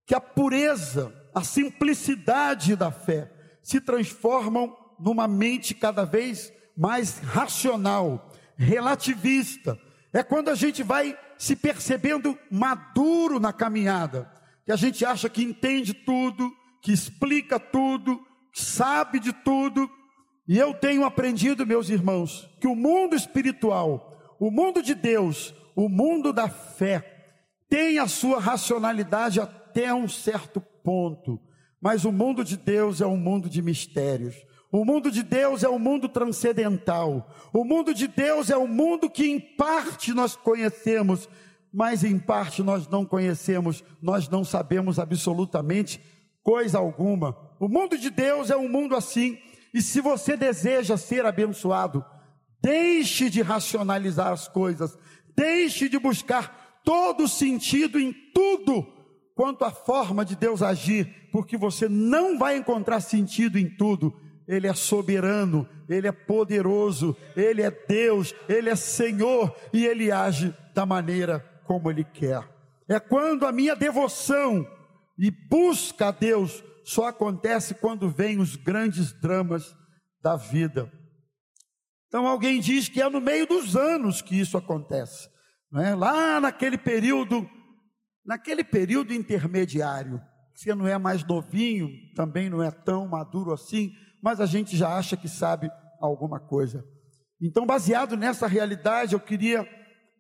que 0.06 0.16
a 0.16 0.22
pureza, 0.22 1.14
a 1.34 1.44
simplicidade 1.44 2.76
da 2.76 2.92
fé 2.92 3.32
se 3.62 3.80
transformam 3.80 4.76
numa 5.00 5.28
mente 5.28 5.74
cada 5.74 6.04
vez 6.04 6.52
mais 6.76 7.20
racional, 7.20 8.32
relativista. 8.58 9.80
É 10.14 10.24
quando 10.24 10.50
a 10.50 10.56
gente 10.56 10.82
vai 10.84 11.18
se 11.38 11.56
percebendo 11.56 12.38
maduro 12.52 13.40
na 13.40 13.54
caminhada, 13.54 14.32
que 14.66 14.72
a 14.72 14.76
gente 14.76 15.06
acha 15.06 15.30
que 15.30 15.44
entende 15.44 15.94
tudo, 15.94 16.52
que 16.82 16.92
explica 16.92 17.60
tudo, 17.60 18.20
que 18.54 18.62
sabe 18.62 19.20
de 19.20 19.32
tudo. 19.32 19.90
E 20.50 20.58
eu 20.58 20.74
tenho 20.74 21.06
aprendido, 21.06 21.64
meus 21.64 21.90
irmãos, 21.90 22.50
que 22.60 22.66
o 22.66 22.74
mundo 22.74 23.16
espiritual, 23.16 24.36
o 24.40 24.50
mundo 24.50 24.82
de 24.82 24.96
Deus, 24.96 25.54
o 25.76 25.88
mundo 25.88 26.34
da 26.34 26.50
fé, 26.50 27.28
tem 27.70 28.00
a 28.00 28.08
sua 28.08 28.40
racionalidade 28.40 29.40
até 29.40 29.94
um 29.94 30.08
certo 30.08 30.60
ponto, 30.84 31.40
mas 31.80 32.04
o 32.04 32.12
mundo 32.12 32.44
de 32.44 32.58
Deus 32.58 33.00
é 33.00 33.06
um 33.06 33.16
mundo 33.16 33.48
de 33.48 33.62
mistérios. 33.62 34.36
O 34.72 34.84
mundo 34.84 35.12
de 35.12 35.22
Deus 35.22 35.64
é 35.64 35.70
um 35.70 35.78
mundo 35.78 36.10
transcendental. 36.10 37.30
O 37.54 37.64
mundo 37.64 37.94
de 37.94 38.08
Deus 38.08 38.50
é 38.50 38.58
um 38.58 38.68
mundo 38.68 39.08
que 39.08 39.28
em 39.28 39.40
parte 39.40 40.16
nós 40.16 40.36
conhecemos, 40.36 41.30
mas 41.72 42.04
em 42.04 42.18
parte 42.18 42.64
nós 42.64 42.88
não 42.88 43.06
conhecemos, 43.06 43.84
nós 44.02 44.28
não 44.28 44.44
sabemos 44.44 44.98
absolutamente 44.98 46.02
coisa 46.42 46.80
alguma. 46.80 47.38
O 47.60 47.68
mundo 47.68 48.00
de 48.00 48.10
Deus 48.10 48.50
é 48.50 48.58
um 48.58 48.68
mundo 48.68 48.96
assim, 48.96 49.38
e 49.74 49.82
se 49.82 50.02
você 50.02 50.36
deseja 50.36 50.98
ser 50.98 51.26
abençoado, 51.26 52.04
deixe 52.62 53.30
de 53.30 53.42
racionalizar 53.42 54.32
as 54.32 54.48
coisas, 54.48 54.98
deixe 55.36 55.88
de 55.88 55.98
buscar 55.98 56.82
todo 56.84 57.28
sentido 57.28 58.00
em 58.00 58.14
tudo 58.34 58.86
quanto 59.36 59.64
à 59.64 59.72
forma 59.72 60.26
de 60.26 60.36
Deus 60.36 60.62
agir, 60.62 61.30
porque 61.32 61.58
você 61.58 61.88
não 61.88 62.38
vai 62.38 62.58
encontrar 62.58 63.00
sentido 63.00 63.58
em 63.58 63.70
tudo 63.70 64.14
ele 64.50 64.66
é 64.66 64.74
soberano, 64.74 65.70
Ele 65.88 66.08
é 66.08 66.12
poderoso, 66.12 67.16
Ele 67.38 67.62
é 67.62 67.70
Deus, 67.70 68.34
Ele 68.50 68.68
é 68.68 68.76
Senhor 68.76 69.56
e 69.72 69.86
Ele 69.86 70.12
age 70.12 70.56
da 70.74 70.88
maneira 70.88 71.40
como 71.66 71.92
Ele 71.92 72.04
quer. 72.04 72.44
É 72.88 73.00
quando 73.00 73.46
a 73.46 73.52
minha 73.52 73.76
devoção 73.76 74.68
e 75.20 75.30
busca 75.30 76.08
a 76.08 76.12
Deus 76.12 76.64
só 76.84 77.08
acontece 77.08 77.76
quando 77.76 78.10
vem 78.10 78.40
os 78.40 78.56
grandes 78.56 79.12
dramas 79.14 79.76
da 80.22 80.36
vida. 80.36 80.92
Então 82.08 82.26
alguém 82.26 82.60
diz 82.60 82.90
que 82.90 83.02
é 83.02 83.10
no 83.10 83.22
meio 83.22 83.46
dos 83.46 83.76
anos 83.76 84.22
que 84.22 84.40
isso 84.40 84.58
acontece, 84.58 85.30
não 85.72 85.82
é? 85.82 85.94
Lá 85.96 86.40
naquele 86.40 86.78
período, 86.78 87.48
naquele 88.26 88.64
período 88.64 89.14
intermediário, 89.14 90.20
você 90.54 90.74
não 90.76 90.88
é 90.88 90.98
mais 90.98 91.24
novinho, 91.24 91.90
também 92.16 92.50
não 92.50 92.62
é 92.62 92.72
tão 92.72 93.08
maduro 93.08 93.54
assim, 93.54 93.92
mas 94.22 94.42
a 94.42 94.46
gente 94.46 94.76
já 94.76 94.98
acha 94.98 95.16
que 95.16 95.30
sabe 95.30 95.72
alguma 96.02 96.40
coisa. 96.40 96.84
Então, 97.42 97.66
baseado 97.66 98.18
nessa 98.18 98.48
realidade, 98.48 99.14
eu 99.14 99.20
queria 99.20 99.66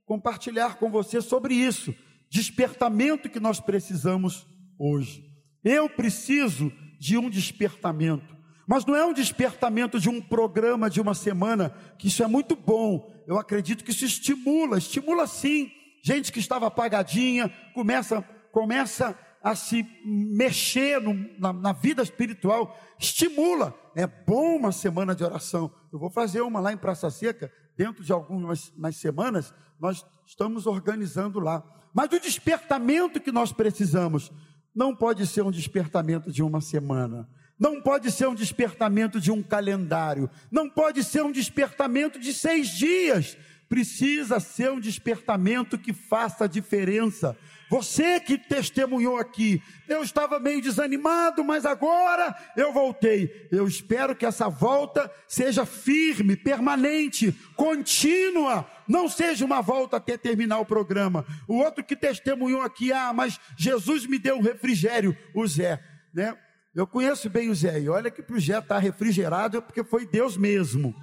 compartilhar 0.05 0.77
com 0.77 0.89
você 0.89 1.21
sobre 1.21 1.53
isso, 1.53 1.93
despertamento 2.31 3.29
que 3.29 3.39
nós 3.39 3.59
precisamos 3.59 4.47
hoje. 4.79 5.28
Eu 5.63 5.89
preciso 5.89 6.71
de 6.99 7.17
um 7.17 7.29
despertamento, 7.29 8.37
mas 8.67 8.85
não 8.85 8.95
é 8.95 9.05
um 9.05 9.13
despertamento 9.13 9.99
de 9.99 10.09
um 10.09 10.21
programa 10.21 10.89
de 10.89 11.01
uma 11.01 11.13
semana, 11.13 11.73
que 11.97 12.07
isso 12.07 12.23
é 12.23 12.27
muito 12.27 12.55
bom. 12.55 13.11
Eu 13.25 13.37
acredito 13.37 13.83
que 13.83 13.91
isso 13.91 14.05
estimula, 14.05 14.77
estimula 14.77 15.25
sim. 15.27 15.71
Gente 16.01 16.31
que 16.31 16.39
estava 16.39 16.67
apagadinha, 16.67 17.49
começa 17.73 18.23
começa 18.51 19.17
a 19.41 19.55
se 19.55 19.85
mexer 20.03 20.99
no, 20.99 21.13
na, 21.39 21.53
na, 21.53 21.71
vida 21.71 22.01
espiritual, 22.01 22.77
estimula. 22.97 23.73
É 23.95 24.05
bom 24.05 24.57
uma 24.57 24.71
semana 24.71 25.15
de 25.15 25.23
oração. 25.23 25.71
Eu 25.91 25.99
vou 25.99 26.09
fazer 26.09 26.41
uma 26.41 26.59
lá 26.59 26.73
em 26.73 26.77
Praça 26.77 27.09
Seca, 27.09 27.51
dentro 27.77 28.03
de 28.03 28.11
algumas 28.11 28.73
nas 28.77 28.97
semanas, 28.97 29.53
nós 29.79 30.05
estamos 30.25 30.67
organizando 30.67 31.39
lá. 31.39 31.63
Mas 31.93 32.11
o 32.11 32.19
despertamento 32.19 33.19
que 33.19 33.31
nós 33.31 33.51
precisamos 33.51 34.31
não 34.79 34.95
pode 34.95 35.27
ser 35.27 35.41
um 35.41 35.51
despertamento 35.51 36.31
de 36.31 36.41
uma 36.41 36.61
semana. 36.61 37.27
Não 37.59 37.81
pode 37.81 38.09
ser 38.09 38.29
um 38.29 38.33
despertamento 38.33 39.19
de 39.19 39.29
um 39.29 39.43
calendário. 39.43 40.29
Não 40.49 40.69
pode 40.69 41.03
ser 41.03 41.21
um 41.21 41.33
despertamento 41.33 42.17
de 42.17 42.33
seis 42.33 42.69
dias. 42.69 43.37
Precisa 43.67 44.39
ser 44.39 44.71
um 44.71 44.79
despertamento 44.79 45.77
que 45.77 45.91
faça 45.91 46.47
diferença 46.47 47.35
você 47.69 48.19
que 48.19 48.35
testemunhou 48.35 49.17
aqui, 49.17 49.61
eu 49.87 50.01
estava 50.01 50.39
meio 50.39 50.59
desanimado, 50.59 51.43
mas 51.43 51.67
agora 51.67 52.35
eu 52.57 52.73
voltei. 52.73 53.47
Eu 53.51 53.67
espero 53.67 54.15
que 54.15 54.25
essa 54.25 54.49
volta 54.49 55.09
seja 55.27 55.67
firme, 55.67 56.35
permanente, 56.35 57.31
contínua, 57.55 58.67
não 58.89 59.07
seja 59.07 59.45
uma 59.45 59.61
volta 59.61 59.97
até 59.97 60.17
terminar 60.17 60.59
o 60.59 60.65
programa. 60.65 61.23
O 61.47 61.57
outro 61.57 61.83
que 61.83 61.95
testemunhou 61.95 62.61
aqui, 62.61 62.91
ah, 62.91 63.13
mas 63.13 63.39
Jesus 63.55 64.07
me 64.07 64.17
deu 64.17 64.37
um 64.37 64.41
refrigério, 64.41 65.15
o 65.35 65.45
Zé, 65.47 65.79
né? 66.11 66.35
Eu 66.73 66.87
conheço 66.87 67.29
bem 67.29 67.49
o 67.49 67.55
Zé, 67.55 67.79
e 67.79 67.89
olha 67.89 68.09
que 68.09 68.23
para 68.23 68.35
o 68.35 68.39
Zé 68.39 68.57
estar 68.57 68.75
tá 68.75 68.79
refrigerado 68.79 69.57
é 69.57 69.61
porque 69.61 69.83
foi 69.83 70.07
Deus 70.07 70.35
mesmo, 70.35 70.95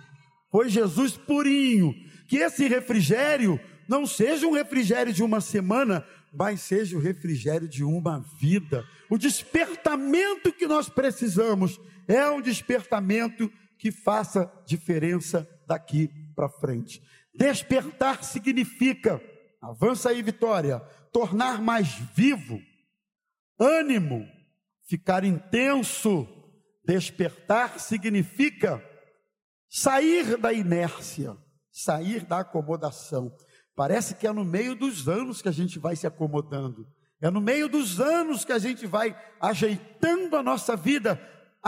foi 0.51 0.69
Jesus 0.69 1.17
purinho. 1.17 1.95
Que 2.29 2.39
esse 2.39 2.67
refrigério 2.67 3.61
não 3.89 4.05
seja 4.05 4.49
um 4.49 4.53
refrigério 4.53 5.13
de 5.13 5.23
uma 5.23 5.41
semana, 5.41 6.05
mas 6.33 6.61
seja 6.61 6.97
o 6.97 7.01
refrigério 7.01 7.69
de 7.69 7.85
uma 7.85 8.19
vida. 8.41 8.85
O 9.09 9.17
despertamento 9.17 10.53
que 10.53 10.67
nós 10.67 10.89
precisamos 10.89 11.81
é 12.09 12.29
um 12.29 12.41
despertamento 12.41 13.51
que 13.79 13.93
faça 13.93 14.51
diferença 14.67 15.49
daqui 15.67 16.11
para 16.35 16.49
frente. 16.49 17.01
Despertar 17.37 18.25
significa, 18.25 19.21
avança 19.61 20.11
aí, 20.11 20.23
Vitória, 20.23 20.81
tornar 21.13 21.61
mais 21.61 21.89
vivo, 22.15 22.61
ânimo, 23.59 24.27
ficar 24.89 25.25
intenso. 25.25 26.27
Despertar 26.85 27.81
significa 27.81 28.83
sair 29.69 30.37
da 30.37 30.53
inércia, 30.53 31.37
sair 31.71 32.25
da 32.25 32.41
acomodação. 32.41 33.37
Parece 33.75 34.15
que 34.15 34.27
é 34.27 34.33
no 34.33 34.45
meio 34.45 34.75
dos 34.75 35.09
anos 35.09 35.43
que 35.43 35.49
a 35.49 35.53
gente 35.53 35.79
vai 35.79 35.97
se 35.97 36.07
acomodando. 36.07 36.87
É 37.21 37.31
no 37.31 37.41
meio 37.41 37.69
dos 37.69 38.01
anos 38.01 38.45
que 38.45 38.53
a 38.53 38.59
gente 38.59 38.87
vai 38.87 39.15
ajeitando 39.41 40.37
a 40.37 40.43
nossa 40.43 40.77
vida 40.77 41.21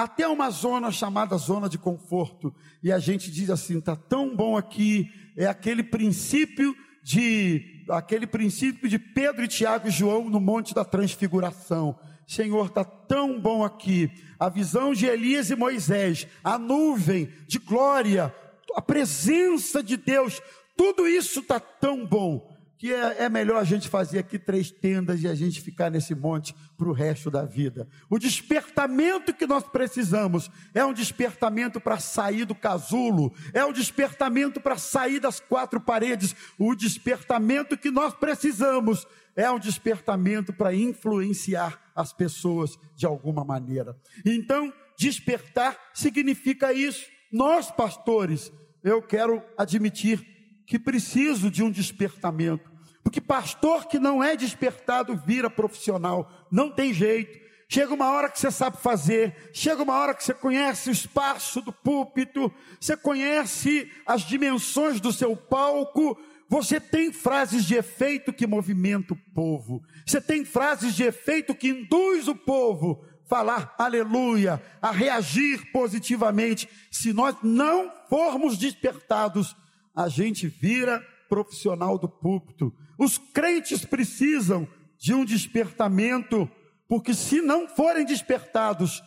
até 0.02 0.28
uma 0.28 0.48
zona 0.48 0.92
chamada 0.92 1.36
zona 1.36 1.68
de 1.68 1.76
conforto. 1.76 2.54
E 2.80 2.92
a 2.92 3.00
gente 3.00 3.32
diz 3.32 3.50
assim: 3.50 3.78
está 3.78 3.96
tão 3.96 4.34
bom 4.34 4.56
aqui. 4.56 5.10
É 5.36 5.46
aquele 5.46 5.82
princípio 5.82 6.76
de 7.02 7.84
aquele 7.90 8.26
princípio 8.26 8.88
de 8.88 8.96
Pedro 8.98 9.44
e 9.44 9.48
Tiago 9.48 9.88
e 9.88 9.90
João 9.90 10.30
no 10.30 10.38
Monte 10.38 10.72
da 10.72 10.84
Transfiguração. 10.84 11.98
Senhor, 12.28 12.66
está 12.66 12.84
tão 12.84 13.40
bom 13.40 13.64
aqui. 13.64 14.08
A 14.38 14.48
visão 14.48 14.92
de 14.92 15.06
Elias 15.06 15.50
e 15.50 15.56
Moisés, 15.56 16.28
a 16.44 16.58
nuvem 16.58 17.28
de 17.48 17.58
glória, 17.58 18.32
a 18.76 18.82
presença 18.82 19.82
de 19.82 19.96
Deus, 19.96 20.40
tudo 20.76 21.08
isso 21.08 21.40
está 21.40 21.58
tão 21.58 22.06
bom 22.06 22.48
que 22.78 22.94
é, 22.94 23.24
é, 23.24 23.28
melhor 23.28 23.60
a 23.60 23.64
gente 23.64 23.88
fazer 23.88 24.20
aqui 24.20 24.38
três 24.38 24.70
tendas 24.70 25.20
e 25.20 25.26
a 25.26 25.34
gente 25.34 25.60
ficar 25.60 25.90
nesse 25.90 26.14
monte 26.14 26.54
para 26.76 26.88
o 26.88 26.92
resto 26.92 27.28
da 27.28 27.44
vida. 27.44 27.88
O 28.08 28.20
despertamento 28.20 29.34
que 29.34 29.48
nós 29.48 29.64
precisamos 29.64 30.48
é 30.72 30.84
um 30.84 30.92
despertamento 30.92 31.80
para 31.80 31.98
sair 31.98 32.44
do 32.44 32.54
casulo, 32.54 33.34
é 33.52 33.64
um 33.64 33.72
despertamento 33.72 34.60
para 34.60 34.78
sair 34.78 35.18
das 35.18 35.40
quatro 35.40 35.80
paredes. 35.80 36.36
O 36.56 36.72
despertamento 36.76 37.76
que 37.76 37.90
nós 37.90 38.14
precisamos 38.14 39.04
é 39.34 39.50
um 39.50 39.58
despertamento 39.58 40.52
para 40.52 40.72
influenciar 40.72 41.80
as 41.96 42.12
pessoas 42.12 42.78
de 42.94 43.06
alguma 43.06 43.44
maneira. 43.44 43.96
Então, 44.24 44.72
despertar 44.96 45.76
significa 45.92 46.72
isso. 46.72 47.06
Nós, 47.32 47.72
pastores, 47.72 48.52
eu 48.84 49.02
quero 49.02 49.42
admitir 49.56 50.24
que 50.68 50.78
preciso 50.78 51.50
de 51.50 51.62
um 51.62 51.70
despertamento. 51.70 52.67
Porque 53.08 53.22
pastor 53.22 53.86
que 53.86 53.98
não 53.98 54.22
é 54.22 54.36
despertado 54.36 55.16
vira 55.16 55.48
profissional, 55.48 56.30
não 56.50 56.70
tem 56.70 56.92
jeito. 56.92 57.38
Chega 57.66 57.94
uma 57.94 58.10
hora 58.12 58.28
que 58.28 58.38
você 58.38 58.50
sabe 58.50 58.76
fazer, 58.82 59.34
chega 59.50 59.82
uma 59.82 59.94
hora 59.94 60.12
que 60.12 60.22
você 60.22 60.34
conhece 60.34 60.90
o 60.90 60.92
espaço 60.92 61.62
do 61.62 61.72
púlpito, 61.72 62.52
você 62.78 62.98
conhece 62.98 63.90
as 64.04 64.20
dimensões 64.20 65.00
do 65.00 65.10
seu 65.10 65.34
palco, 65.34 66.18
você 66.50 66.78
tem 66.78 67.10
frases 67.10 67.64
de 67.64 67.76
efeito 67.76 68.30
que 68.30 68.46
movimenta 68.46 69.14
o 69.14 69.20
povo, 69.34 69.82
você 70.06 70.20
tem 70.20 70.44
frases 70.44 70.94
de 70.94 71.04
efeito 71.04 71.54
que 71.54 71.70
induz 71.70 72.28
o 72.28 72.34
povo 72.34 73.02
a 73.24 73.26
falar 73.26 73.74
aleluia, 73.78 74.62
a 74.82 74.90
reagir 74.90 75.72
positivamente. 75.72 76.68
Se 76.90 77.14
nós 77.14 77.36
não 77.42 77.90
formos 78.10 78.58
despertados, 78.58 79.56
a 79.96 80.10
gente 80.10 80.46
vira 80.46 81.02
profissional 81.26 81.98
do 81.98 82.06
púlpito. 82.06 82.70
Os 82.98 83.16
crentes 83.16 83.84
precisam 83.84 84.66
de 84.98 85.14
um 85.14 85.24
despertamento, 85.24 86.50
porque 86.88 87.14
se 87.14 87.40
não 87.40 87.68
forem 87.68 88.04
despertados, 88.04 89.00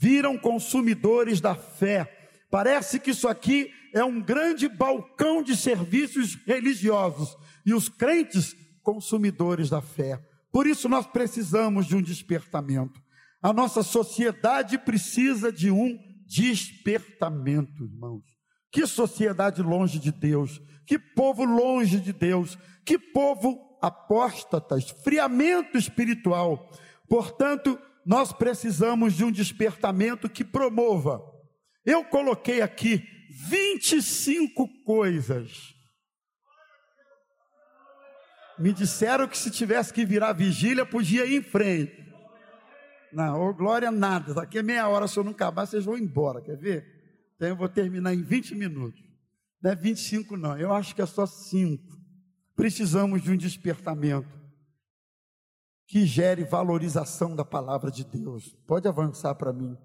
viram 0.00 0.36
consumidores 0.36 1.40
da 1.40 1.54
fé. 1.54 2.12
Parece 2.50 2.98
que 2.98 3.10
isso 3.12 3.28
aqui 3.28 3.70
é 3.94 4.04
um 4.04 4.20
grande 4.20 4.68
balcão 4.68 5.42
de 5.42 5.56
serviços 5.56 6.34
religiosos 6.44 7.36
e 7.64 7.72
os 7.72 7.88
crentes 7.88 8.54
consumidores 8.82 9.70
da 9.70 9.80
fé. 9.80 10.20
Por 10.52 10.66
isso 10.66 10.88
nós 10.88 11.06
precisamos 11.06 11.86
de 11.86 11.96
um 11.96 12.02
despertamento. 12.02 13.00
A 13.42 13.52
nossa 13.52 13.82
sociedade 13.82 14.78
precisa 14.78 15.52
de 15.52 15.70
um 15.70 15.98
despertamento, 16.26 17.84
irmãos. 17.84 18.35
Que 18.76 18.86
sociedade 18.86 19.62
longe 19.62 19.98
de 19.98 20.12
Deus, 20.12 20.60
que 20.86 20.98
povo 20.98 21.46
longe 21.46 21.98
de 21.98 22.12
Deus, 22.12 22.58
que 22.84 22.98
povo 22.98 23.78
apóstata, 23.80 24.76
esfriamento 24.76 25.78
espiritual. 25.78 26.70
Portanto, 27.08 27.80
nós 28.04 28.34
precisamos 28.34 29.14
de 29.14 29.24
um 29.24 29.32
despertamento 29.32 30.28
que 30.28 30.44
promova. 30.44 31.22
Eu 31.86 32.04
coloquei 32.04 32.60
aqui 32.60 33.02
25 33.48 34.68
coisas. 34.84 35.74
Me 38.58 38.74
disseram 38.74 39.26
que 39.26 39.38
se 39.38 39.50
tivesse 39.50 39.90
que 39.90 40.04
virar 40.04 40.34
vigília, 40.34 40.84
podia 40.84 41.24
ir 41.24 41.38
em 41.38 41.42
frente. 41.42 41.96
Não, 43.10 43.40
ô 43.40 43.54
glória 43.54 43.90
nada. 43.90 44.34
Daqui 44.34 44.58
a 44.58 44.62
meia 44.62 44.86
hora, 44.86 45.08
se 45.08 45.18
eu 45.18 45.24
não 45.24 45.32
acabar, 45.32 45.64
vocês 45.64 45.86
vão 45.86 45.96
embora. 45.96 46.42
Quer 46.42 46.58
ver? 46.58 46.95
Então 47.36 47.48
eu 47.48 47.56
vou 47.56 47.68
terminar 47.68 48.14
em 48.14 48.22
20 48.22 48.54
minutos. 48.54 49.00
Não 49.62 49.70
é 49.70 49.74
25, 49.74 50.36
não. 50.36 50.58
Eu 50.58 50.72
acho 50.72 50.94
que 50.94 51.02
é 51.02 51.06
só 51.06 51.26
5. 51.26 51.96
Precisamos 52.54 53.22
de 53.22 53.30
um 53.30 53.36
despertamento 53.36 54.28
que 55.86 56.04
gere 56.04 56.44
valorização 56.44 57.36
da 57.36 57.44
palavra 57.44 57.90
de 57.90 58.04
Deus. 58.04 58.56
Pode 58.66 58.88
avançar 58.88 59.34
para 59.34 59.52
mim. 59.52 59.76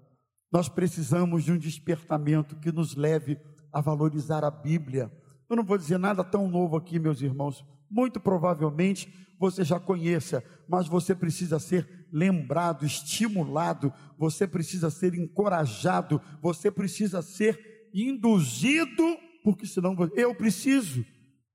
Nós 0.50 0.68
precisamos 0.68 1.44
de 1.44 1.52
um 1.52 1.58
despertamento 1.58 2.56
que 2.56 2.72
nos 2.72 2.96
leve 2.96 3.38
a 3.72 3.80
valorizar 3.80 4.44
a 4.44 4.50
Bíblia. 4.50 5.10
Eu 5.48 5.56
não 5.56 5.64
vou 5.64 5.78
dizer 5.78 5.98
nada 5.98 6.24
tão 6.24 6.48
novo 6.48 6.76
aqui, 6.76 6.98
meus 6.98 7.20
irmãos. 7.20 7.64
Muito 7.90 8.18
provavelmente 8.18 9.12
você 9.38 9.64
já 9.64 9.78
conheça, 9.78 10.42
mas 10.68 10.86
você 10.86 11.14
precisa 11.14 11.58
ser 11.58 12.01
lembrado, 12.12 12.84
estimulado, 12.84 13.92
você 14.18 14.46
precisa 14.46 14.90
ser 14.90 15.14
encorajado, 15.14 16.20
você 16.40 16.70
precisa 16.70 17.22
ser 17.22 17.88
induzido, 17.94 19.16
porque 19.42 19.66
senão 19.66 19.96
eu 20.14 20.34
preciso. 20.34 21.04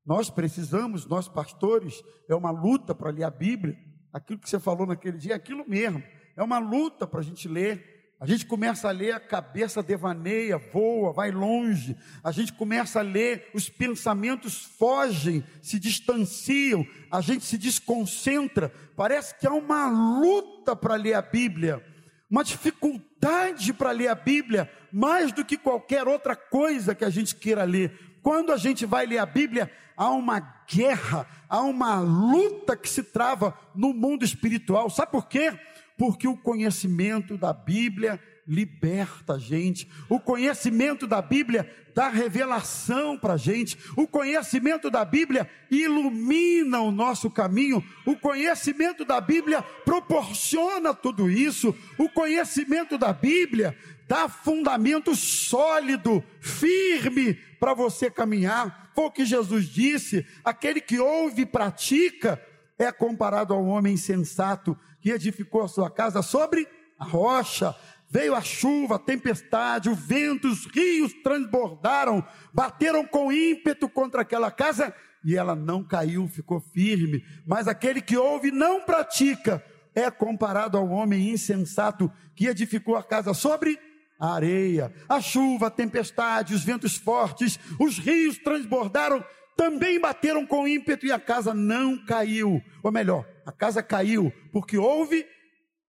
Nós 0.05 0.29
precisamos, 0.29 1.05
nós 1.05 1.27
pastores, 1.27 2.01
é 2.29 2.35
uma 2.35 2.49
luta 2.49 2.95
para 2.95 3.11
ler 3.11 3.23
a 3.23 3.29
Bíblia. 3.29 3.77
Aquilo 4.11 4.39
que 4.39 4.49
você 4.49 4.59
falou 4.59 4.87
naquele 4.87 5.17
dia 5.17 5.33
é 5.33 5.35
aquilo 5.35 5.67
mesmo. 5.67 6.01
É 6.35 6.41
uma 6.41 6.59
luta 6.59 7.05
para 7.05 7.19
a 7.19 7.23
gente 7.23 7.47
ler. 7.47 7.96
A 8.19 8.25
gente 8.25 8.47
começa 8.47 8.87
a 8.87 8.91
ler, 8.91 9.11
a 9.11 9.19
cabeça 9.19 9.83
devaneia, 9.83 10.57
voa, 10.57 11.13
vai 11.13 11.29
longe. 11.29 11.95
A 12.23 12.31
gente 12.31 12.51
começa 12.51 12.99
a 12.99 13.03
ler, 13.03 13.51
os 13.53 13.69
pensamentos 13.69 14.63
fogem, 14.63 15.43
se 15.61 15.79
distanciam, 15.79 16.83
a 17.11 17.21
gente 17.21 17.45
se 17.45 17.59
desconcentra. 17.59 18.71
Parece 18.95 19.37
que 19.37 19.45
há 19.45 19.53
uma 19.53 19.87
luta 20.19 20.75
para 20.75 20.95
ler 20.95 21.13
a 21.13 21.21
Bíblia, 21.21 21.85
uma 22.27 22.43
dificuldade 22.43 23.71
para 23.71 23.91
ler 23.91 24.07
a 24.07 24.15
Bíblia, 24.15 24.71
mais 24.91 25.31
do 25.31 25.45
que 25.45 25.55
qualquer 25.55 26.07
outra 26.07 26.35
coisa 26.35 26.95
que 26.95 27.05
a 27.05 27.11
gente 27.11 27.35
queira 27.35 27.63
ler. 27.65 28.19
Quando 28.23 28.51
a 28.51 28.57
gente 28.57 28.83
vai 28.83 29.05
ler 29.05 29.19
a 29.19 29.27
Bíblia, 29.27 29.71
há 29.95 30.09
uma 30.09 30.39
guerra, 30.67 31.27
há 31.47 31.61
uma 31.61 31.99
luta 31.99 32.75
que 32.75 32.89
se 32.89 33.03
trava 33.03 33.55
no 33.75 33.93
mundo 33.93 34.25
espiritual. 34.25 34.89
Sabe 34.89 35.11
por 35.11 35.27
quê? 35.27 35.57
Porque 35.97 36.27
o 36.27 36.37
conhecimento 36.37 37.37
da 37.37 37.51
Bíblia 37.51 38.19
liberta 38.47 39.33
a 39.33 39.39
gente, 39.39 39.89
o 40.07 40.19
conhecimento 40.19 41.05
da 41.05 41.21
Bíblia 41.21 41.69
dá 41.93 42.07
revelação 42.07 43.17
para 43.17 43.33
a 43.33 43.37
gente, 43.37 43.77
o 43.97 44.07
conhecimento 44.07 44.89
da 44.89 45.03
Bíblia 45.03 45.49
ilumina 45.69 46.79
o 46.79 46.91
nosso 46.91 47.29
caminho, 47.29 47.83
o 48.05 48.15
conhecimento 48.15 49.03
da 49.03 49.19
Bíblia 49.19 49.61
proporciona 49.83 50.93
tudo 50.93 51.29
isso, 51.29 51.75
o 51.97 52.07
conhecimento 52.07 52.97
da 52.97 53.11
Bíblia 53.11 53.75
dá 54.07 54.29
fundamento 54.29 55.13
sólido, 55.15 56.23
firme 56.39 57.33
para 57.59 57.73
você 57.73 58.09
caminhar. 58.09 58.91
Foi 58.95 59.05
o 59.05 59.11
que 59.11 59.25
Jesus 59.25 59.67
disse: 59.67 60.25
aquele 60.45 60.79
que 60.79 60.99
ouve 60.99 61.41
e 61.41 61.45
pratica 61.45 62.41
é 62.77 62.91
comparado 62.91 63.53
ao 63.53 63.65
homem 63.65 63.93
insensato 63.93 64.77
que 65.01 65.11
edificou 65.11 65.63
a 65.63 65.67
sua 65.67 65.89
casa 65.89 66.21
sobre 66.21 66.67
a 66.99 67.05
rocha. 67.05 67.75
Veio 68.09 68.35
a 68.35 68.41
chuva, 68.41 68.95
a 68.95 68.99
tempestade, 68.99 69.89
o 69.89 69.95
vento, 69.95 70.47
os 70.47 70.65
rios 70.65 71.11
transbordaram, 71.23 72.25
bateram 72.53 73.05
com 73.05 73.31
ímpeto 73.31 73.89
contra 73.89 74.21
aquela 74.21 74.49
casa 74.49 74.93
e 75.25 75.35
ela 75.35 75.55
não 75.55 75.83
caiu, 75.83 76.27
ficou 76.27 76.61
firme. 76.61 77.23
Mas 77.45 77.67
aquele 77.67 78.01
que 78.01 78.15
ouve 78.15 78.49
não 78.51 78.81
pratica 78.81 79.63
é 79.93 80.09
comparado 80.09 80.77
ao 80.77 80.87
homem 80.87 81.31
insensato 81.31 82.11
que 82.35 82.45
edificou 82.45 82.95
a 82.95 83.03
casa 83.03 83.33
sobre 83.33 83.77
a 84.19 84.33
areia. 84.33 84.93
A 85.09 85.19
chuva, 85.19 85.67
a 85.67 85.71
tempestade, 85.71 86.53
os 86.53 86.63
ventos 86.63 86.95
fortes, 86.95 87.59
os 87.79 87.97
rios 87.97 88.37
transbordaram 88.37 89.23
também 89.57 89.99
bateram 89.99 90.45
com 90.45 90.67
ímpeto 90.67 91.05
e 91.05 91.11
a 91.11 91.19
casa 91.19 91.53
não 91.53 91.97
caiu. 92.05 92.61
Ou 92.83 92.91
melhor, 92.91 93.27
a 93.45 93.51
casa 93.51 93.81
caiu 93.81 94.31
porque 94.53 94.77
ouve, 94.77 95.25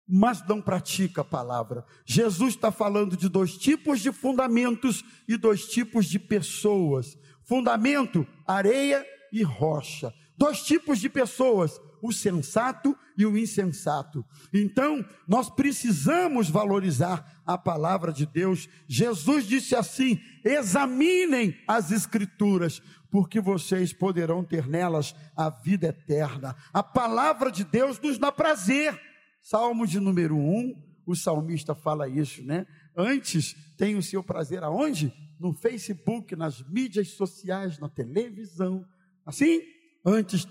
mas 0.08 0.42
não 0.48 0.62
pratica 0.62 1.22
a 1.22 1.26
palavra. 1.26 1.84
Jesus 2.06 2.56
está 2.56 2.72
falando 2.72 3.18
de 3.18 3.28
dois 3.28 3.58
tipos 3.58 4.00
de 4.00 4.12
fundamentos 4.14 5.04
e 5.28 5.36
dois 5.36 5.68
tipos 5.68 6.06
de 6.06 6.18
pessoas: 6.18 7.18
fundamento, 7.46 8.26
areia 8.48 9.06
e 9.32 9.44
rocha. 9.44 10.14
dois 10.38 10.62
tipos 10.62 11.00
de 11.00 11.10
pessoas, 11.10 11.80
o 12.02 12.14
sensato 12.14 12.96
e 13.18 13.26
o 13.26 13.38
insensato. 13.38 14.24
Então, 14.54 15.04
nós 15.28 15.50
precisamos 15.50 16.50
valorizar 16.50 17.42
a 17.46 17.58
palavra 17.58 18.14
de 18.14 18.26
Deus. 18.26 18.70
Jesus 18.88 19.46
disse 19.46 19.76
assim: 19.76 20.20
examinem 20.46 21.58
as 21.68 21.92
Escrituras, 21.92 22.82
porque 23.12 23.40
vocês 23.40 23.94
poderão 23.94 24.44
ter 24.44 24.68
nelas 24.68 25.16
a 25.36 25.50
vida 25.50 25.88
eterna. 25.88 26.56
A 26.74 26.84
palavra 26.84 27.52
de 27.52 27.64
Deus 27.64 28.00
nos 28.00 28.18
dá 28.18 28.32
prazer. 28.32 29.00
Salmo 29.42 29.88
de 29.88 30.00
número 30.00 30.36
1, 30.36 30.74
o 31.06 31.16
salmista 31.16 31.74
fala 31.74 32.08
isso, 32.08 32.44
né? 32.44 32.66
Antes 32.96 33.56
tem 33.78 33.96
o 33.96 34.04
seu 34.04 34.24
prazer 34.24 34.64
aonde? 34.64 35.14
No 35.40 35.54
Facebook, 35.54 36.36
nas 36.36 36.62
mídias 36.68 37.10
sociais, 37.10 37.80
na 37.80 37.88
televisão. 37.88 38.86
Assim, 39.26 39.62
antes 40.06 40.48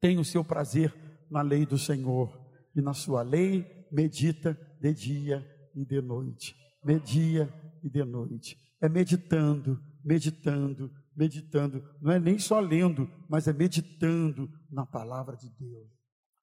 tem 0.00 0.18
o 0.18 0.24
seu 0.24 0.44
prazer 0.44 0.94
na 1.30 1.42
lei 1.42 1.66
do 1.66 1.76
Senhor. 1.76 2.38
E 2.74 2.80
na 2.80 2.94
sua 2.94 3.22
lei 3.22 3.66
medita 3.90 4.58
de 4.80 4.94
dia 4.94 5.46
e 5.74 5.84
de 5.84 6.00
noite. 6.00 6.54
Media 6.84 7.52
e 7.82 7.90
de 7.90 8.04
noite. 8.04 8.56
É 8.80 8.88
meditando, 8.88 9.82
meditando, 10.04 10.90
meditando. 11.18 11.82
Não 12.00 12.12
é 12.12 12.20
nem 12.20 12.38
só 12.38 12.60
lendo, 12.60 13.10
mas 13.28 13.48
é 13.48 13.52
meditando 13.52 14.48
na 14.70 14.86
palavra 14.86 15.36
de 15.36 15.50
Deus. 15.50 15.90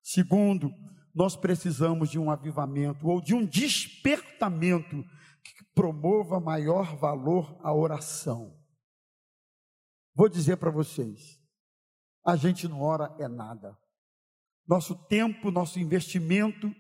Segundo, 0.04 0.70
nós 1.14 1.36
precisamos 1.36 2.10
de 2.10 2.20
um 2.20 2.30
avivamento 2.30 3.08
ou 3.08 3.22
de 3.22 3.34
um 3.34 3.46
despertamento 3.46 5.02
que 5.44 5.66
promova 5.74 6.40
maior 6.40 6.98
valor 6.98 7.58
à 7.64 7.74
oração. 7.74 8.54
Vou 10.14 10.28
dizer 10.28 10.58
para 10.58 10.72
vocês, 10.72 11.40
a 12.26 12.36
gente 12.36 12.68
não 12.68 12.82
ora 12.82 13.16
é 13.18 13.28
nada. 13.28 13.78
Nosso 14.68 14.96
tempo, 15.08 15.52
nosso 15.52 15.80
investimento 15.80 16.74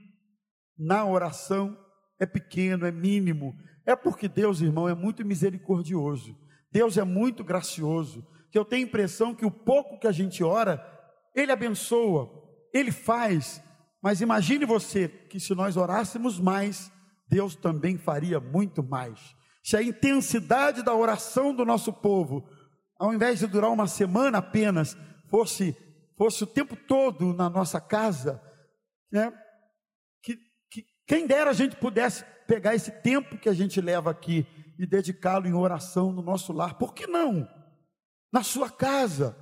na 0.77 1.05
oração 1.05 1.77
é 2.19 2.25
pequeno, 2.25 2.85
é 2.85 2.91
mínimo. 2.91 3.55
É 3.85 3.95
porque 3.95 4.27
Deus, 4.27 4.61
irmão, 4.61 4.89
é 4.89 4.95
muito 4.95 5.23
misericordioso. 5.23 6.35
Deus 6.75 6.97
é 6.97 7.05
muito 7.05 7.41
gracioso. 7.41 8.27
Que 8.51 8.59
eu 8.59 8.65
tenho 8.65 8.85
a 8.85 8.89
impressão 8.89 9.33
que 9.33 9.45
o 9.45 9.51
pouco 9.51 9.97
que 9.97 10.07
a 10.07 10.11
gente 10.11 10.43
ora, 10.43 10.85
Ele 11.33 11.49
abençoa, 11.49 12.29
Ele 12.73 12.91
faz, 12.91 13.63
mas 14.03 14.19
imagine 14.19 14.65
você 14.65 15.07
que 15.07 15.39
se 15.39 15.55
nós 15.55 15.77
orássemos 15.77 16.37
mais, 16.37 16.91
Deus 17.29 17.55
também 17.55 17.97
faria 17.97 18.41
muito 18.41 18.83
mais. 18.83 19.33
Se 19.63 19.77
a 19.77 19.81
intensidade 19.81 20.83
da 20.83 20.93
oração 20.93 21.55
do 21.55 21.63
nosso 21.63 21.93
povo, 21.93 22.45
ao 22.99 23.13
invés 23.13 23.39
de 23.39 23.47
durar 23.47 23.71
uma 23.71 23.87
semana 23.87 24.39
apenas, 24.39 24.97
fosse, 25.29 25.77
fosse 26.17 26.43
o 26.43 26.47
tempo 26.47 26.75
todo 26.75 27.33
na 27.33 27.49
nossa 27.49 27.79
casa, 27.79 28.41
né? 29.09 29.31
que, 30.21 30.37
que 30.69 30.83
quem 31.07 31.25
dera 31.25 31.51
a 31.51 31.53
gente 31.53 31.77
pudesse 31.77 32.25
pegar 32.45 32.75
esse 32.75 32.91
tempo 32.91 33.37
que 33.37 33.47
a 33.47 33.53
gente 33.53 33.79
leva 33.79 34.11
aqui 34.11 34.45
e 34.77 34.85
dedicá-lo 34.85 35.47
em 35.47 35.53
oração 35.53 36.11
no 36.11 36.21
nosso 36.21 36.53
lar. 36.53 36.77
Por 36.77 36.93
que 36.93 37.07
não? 37.07 37.47
Na 38.31 38.43
sua 38.43 38.69
casa. 38.69 39.37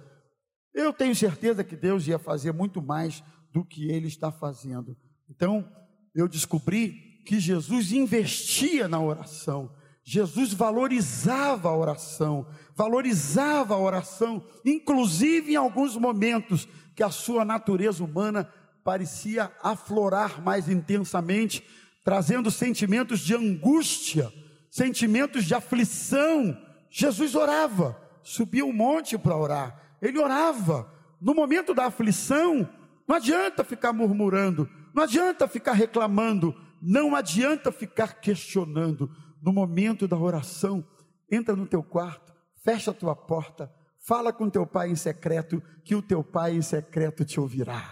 Eu 0.74 0.92
tenho 0.92 1.16
certeza 1.16 1.64
que 1.64 1.76
Deus 1.76 2.08
ia 2.08 2.18
fazer 2.18 2.52
muito 2.52 2.82
mais 2.82 3.24
do 3.52 3.64
que 3.64 3.90
ele 3.90 4.08
está 4.08 4.32
fazendo. 4.32 4.98
Então, 5.30 5.70
eu 6.16 6.28
descobri 6.28 7.22
que 7.26 7.40
Jesus 7.40 7.92
investia 7.92 8.88
na 8.88 9.00
oração. 9.00 9.72
Jesus 10.04 10.54
valorizava 10.54 11.70
a 11.70 11.78
oração, 11.78 12.46
valorizava 12.76 13.74
a 13.74 13.80
oração, 13.80 14.46
inclusive 14.66 15.54
em 15.54 15.56
alguns 15.56 15.96
momentos 15.96 16.68
que 16.94 17.02
a 17.02 17.10
sua 17.10 17.46
natureza 17.46 18.04
humana 18.04 18.52
parecia 18.84 19.50
aflorar 19.64 20.42
mais 20.44 20.68
intensamente, 20.68 21.64
trazendo 22.04 22.52
sentimentos 22.52 23.22
de 23.22 23.34
angústia, 23.34 24.32
sentimentos 24.74 25.46
de 25.46 25.54
aflição. 25.54 26.58
Jesus 26.90 27.36
orava, 27.36 27.96
subia 28.24 28.66
um 28.66 28.74
monte 28.74 29.20
para 29.20 29.38
orar, 29.38 29.98
ele 30.02 30.18
orava. 30.18 30.92
No 31.22 31.36
momento 31.36 31.76
da 31.76 31.86
aflição, 31.86 32.68
não 33.08 33.16
adianta 33.16 33.64
ficar 33.64 33.94
murmurando, 33.94 34.68
não 34.94 35.04
adianta 35.04 35.48
ficar 35.48 35.74
reclamando, 35.74 36.56
não 36.82 37.16
adianta 37.16 37.72
ficar 37.72 38.20
questionando. 38.20 39.12
No 39.44 39.54
momento 39.54 40.08
da 40.08 40.18
oração, 40.18 40.84
entra 41.32 41.56
no 41.56 41.68
teu 41.68 41.84
quarto, 41.84 42.34
fecha 42.64 42.90
a 42.90 42.96
tua 42.96 43.16
porta, 43.16 43.72
fala 44.08 44.34
com 44.34 44.50
teu 44.50 44.66
pai 44.66 44.90
em 44.90 44.96
secreto, 44.96 45.62
que 45.86 45.94
o 45.94 46.02
teu 46.02 46.24
pai 46.24 46.56
em 46.56 46.62
secreto 46.64 47.24
te 47.24 47.40
ouvirá. 47.40 47.84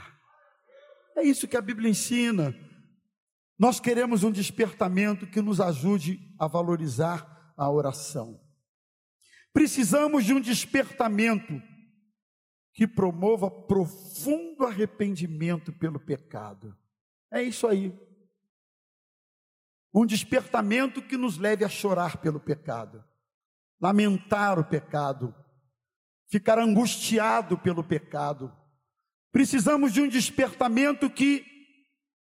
É 1.15 1.21
isso 1.21 1.47
que 1.47 1.57
a 1.57 1.61
Bíblia 1.61 1.91
ensina. 1.91 2.55
Nós 3.61 3.79
queremos 3.79 4.23
um 4.23 4.31
despertamento 4.31 5.27
que 5.27 5.39
nos 5.39 5.61
ajude 5.61 6.19
a 6.39 6.47
valorizar 6.47 7.53
a 7.55 7.69
oração. 7.69 8.41
Precisamos 9.53 10.25
de 10.25 10.33
um 10.33 10.41
despertamento 10.41 11.61
que 12.73 12.87
promova 12.87 13.51
profundo 13.51 14.65
arrependimento 14.65 15.71
pelo 15.73 15.99
pecado. 15.99 16.75
É 17.31 17.43
isso 17.43 17.67
aí. 17.67 17.95
Um 19.93 20.07
despertamento 20.07 20.99
que 20.99 21.15
nos 21.15 21.37
leve 21.37 21.63
a 21.63 21.69
chorar 21.69 22.17
pelo 22.17 22.39
pecado, 22.39 23.05
lamentar 23.79 24.57
o 24.57 24.65
pecado, 24.65 25.35
ficar 26.31 26.57
angustiado 26.57 27.59
pelo 27.59 27.83
pecado. 27.83 28.51
Precisamos 29.31 29.93
de 29.93 30.01
um 30.01 30.07
despertamento 30.07 31.07
que 31.11 31.60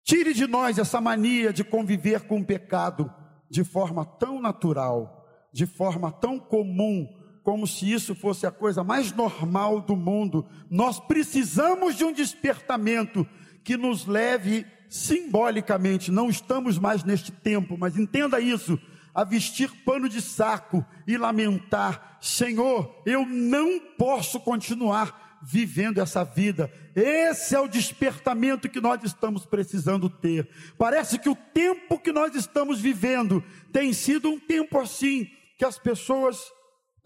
tire 0.08 0.34
de 0.34 0.48
nós 0.48 0.78
essa 0.78 1.02
mania 1.02 1.52
de 1.52 1.66
conviver 1.66 2.22
com 2.22 2.40
o 2.40 2.46
pecado 2.46 3.14
de 3.50 3.66
forma 3.66 4.06
tão 4.06 4.42
natural, 4.42 5.28
de 5.52 5.66
forma 5.66 6.10
tão 6.10 6.40
comum, 6.40 7.14
como 7.44 7.68
se 7.68 7.92
isso 7.92 8.16
fosse 8.16 8.48
a 8.48 8.52
coisa 8.52 8.86
mais 8.86 9.12
normal 9.12 9.82
do 9.82 9.98
mundo. 9.98 10.48
Nós 10.70 10.98
precisamos 10.98 11.98
de 11.98 12.06
um 12.06 12.14
despertamento 12.14 13.28
que 13.66 13.76
nos 13.76 14.06
leve 14.06 14.66
simbolicamente, 14.90 16.10
não 16.10 16.30
estamos 16.30 16.80
mais 16.80 17.04
neste 17.04 17.30
tempo, 17.30 17.78
mas 17.78 17.98
entenda 17.98 18.40
isso, 18.40 18.80
a 19.14 19.26
vestir 19.26 19.70
pano 19.84 20.08
de 20.08 20.22
saco 20.22 20.86
e 21.06 21.18
lamentar: 21.18 22.18
Senhor, 22.22 23.02
eu 23.06 23.26
não 23.26 23.78
posso 23.98 24.40
continuar 24.40 25.40
vivendo 25.42 26.00
essa 26.00 26.24
vida. 26.24 26.72
Esse 27.00 27.56
é 27.56 27.60
o 27.60 27.68
despertamento 27.68 28.68
que 28.68 28.82
nós 28.82 29.04
estamos 29.04 29.46
precisando 29.46 30.10
ter. 30.10 30.50
Parece 30.78 31.20
que 31.20 31.30
o 31.30 31.36
tempo 31.36 32.00
que 32.00 32.12
nós 32.12 32.34
estamos 32.36 32.82
vivendo 32.82 33.44
tem 33.72 33.94
sido 33.94 34.30
um 34.30 34.40
tempo 34.40 34.80
assim, 34.80 35.30
que 35.58 35.64
as 35.64 35.78
pessoas 35.78 36.52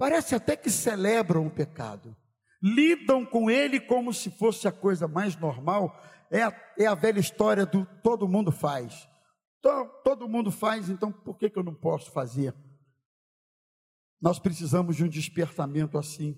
Parece 0.02 0.34
até 0.34 0.56
que 0.56 0.72
celebram 0.72 1.46
o 1.46 1.52
pecado, 1.52 2.18
lidam 2.60 3.24
com 3.24 3.52
ele 3.52 3.80
como 3.80 4.12
se 4.12 4.32
fosse 4.32 4.68
a 4.68 4.72
coisa 4.72 5.08
mais 5.08 5.36
normal. 5.36 5.96
É 6.32 6.42
a, 6.42 6.74
é 6.76 6.88
a 6.88 6.96
velha 6.96 7.20
história 7.20 7.68
do 7.68 7.86
todo 8.02 8.28
mundo 8.28 8.52
faz. 8.52 9.08
Todo, 9.62 9.90
todo 10.04 10.28
mundo 10.28 10.50
faz, 10.50 10.90
então 10.90 11.12
por 11.12 11.38
que, 11.38 11.52
que 11.52 11.60
eu 11.60 11.62
não 11.62 11.76
posso 11.76 12.10
fazer? 12.10 12.52
Nós 14.20 14.40
precisamos 14.40 14.96
de 14.96 15.04
um 15.04 15.08
despertamento 15.08 16.00
assim. 16.00 16.36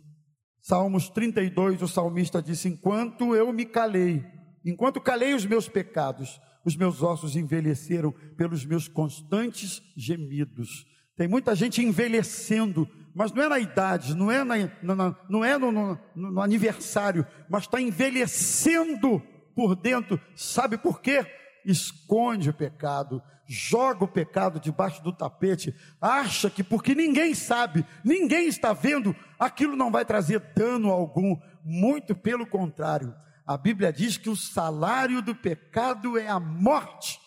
Salmos 0.63 1.09
32, 1.09 1.81
o 1.81 1.87
salmista 1.87 2.41
disse: 2.41 2.69
Enquanto 2.69 3.35
eu 3.35 3.51
me 3.53 3.65
calei, 3.65 4.23
enquanto 4.65 4.99
calei 4.99 5.33
os 5.33 5.45
meus 5.45 5.69
pecados, 5.69 6.41
os 6.65 6.75
meus 6.75 7.03
ossos 7.03 7.35
envelheceram 7.35 8.11
pelos 8.37 8.65
meus 8.65 8.87
constantes 8.87 9.81
gemidos. 9.95 10.85
Tem 11.15 11.27
muita 11.27 11.53
gente 11.53 11.83
envelhecendo 11.83 12.89
mas 13.13 13.31
não 13.31 13.43
é 13.43 13.47
na 13.47 13.59
idade, 13.59 14.15
não 14.15 14.31
é, 14.31 14.43
na, 14.43 15.15
não 15.29 15.45
é 15.45 15.57
no, 15.57 15.71
no, 15.71 15.99
no 16.15 16.41
aniversário, 16.41 17.25
mas 17.47 17.63
está 17.63 17.79
envelhecendo 17.79 19.21
por 19.55 19.75
dentro. 19.75 20.19
Sabe 20.35 20.77
por 20.77 20.99
quê? 20.99 21.23
Esconde 21.65 22.49
o 22.49 22.53
pecado, 22.53 23.21
joga 23.47 24.03
o 24.03 24.07
pecado 24.07 24.59
debaixo 24.59 25.03
do 25.03 25.13
tapete, 25.13 25.73
acha 26.01 26.49
que 26.49 26.63
porque 26.63 26.95
ninguém 26.95 27.33
sabe, 27.33 27.85
ninguém 28.03 28.47
está 28.47 28.73
vendo, 28.73 29.15
aquilo 29.39 29.75
não 29.75 29.91
vai 29.91 30.05
trazer 30.05 30.39
dano 30.55 30.89
algum. 30.89 31.37
Muito 31.63 32.15
pelo 32.15 32.45
contrário, 32.45 33.15
a 33.45 33.57
Bíblia 33.57 33.91
diz 33.91 34.17
que 34.17 34.29
o 34.29 34.35
salário 34.35 35.21
do 35.21 35.35
pecado 35.35 36.17
é 36.17 36.27
a 36.27 36.39
morte, 36.39 37.19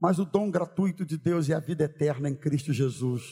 mas 0.00 0.18
o 0.18 0.24
dom 0.24 0.50
gratuito 0.50 1.04
de 1.04 1.16
Deus 1.16 1.48
é 1.48 1.54
a 1.54 1.60
vida 1.60 1.84
eterna 1.84 2.28
em 2.28 2.34
Cristo 2.34 2.72
Jesus. 2.72 3.22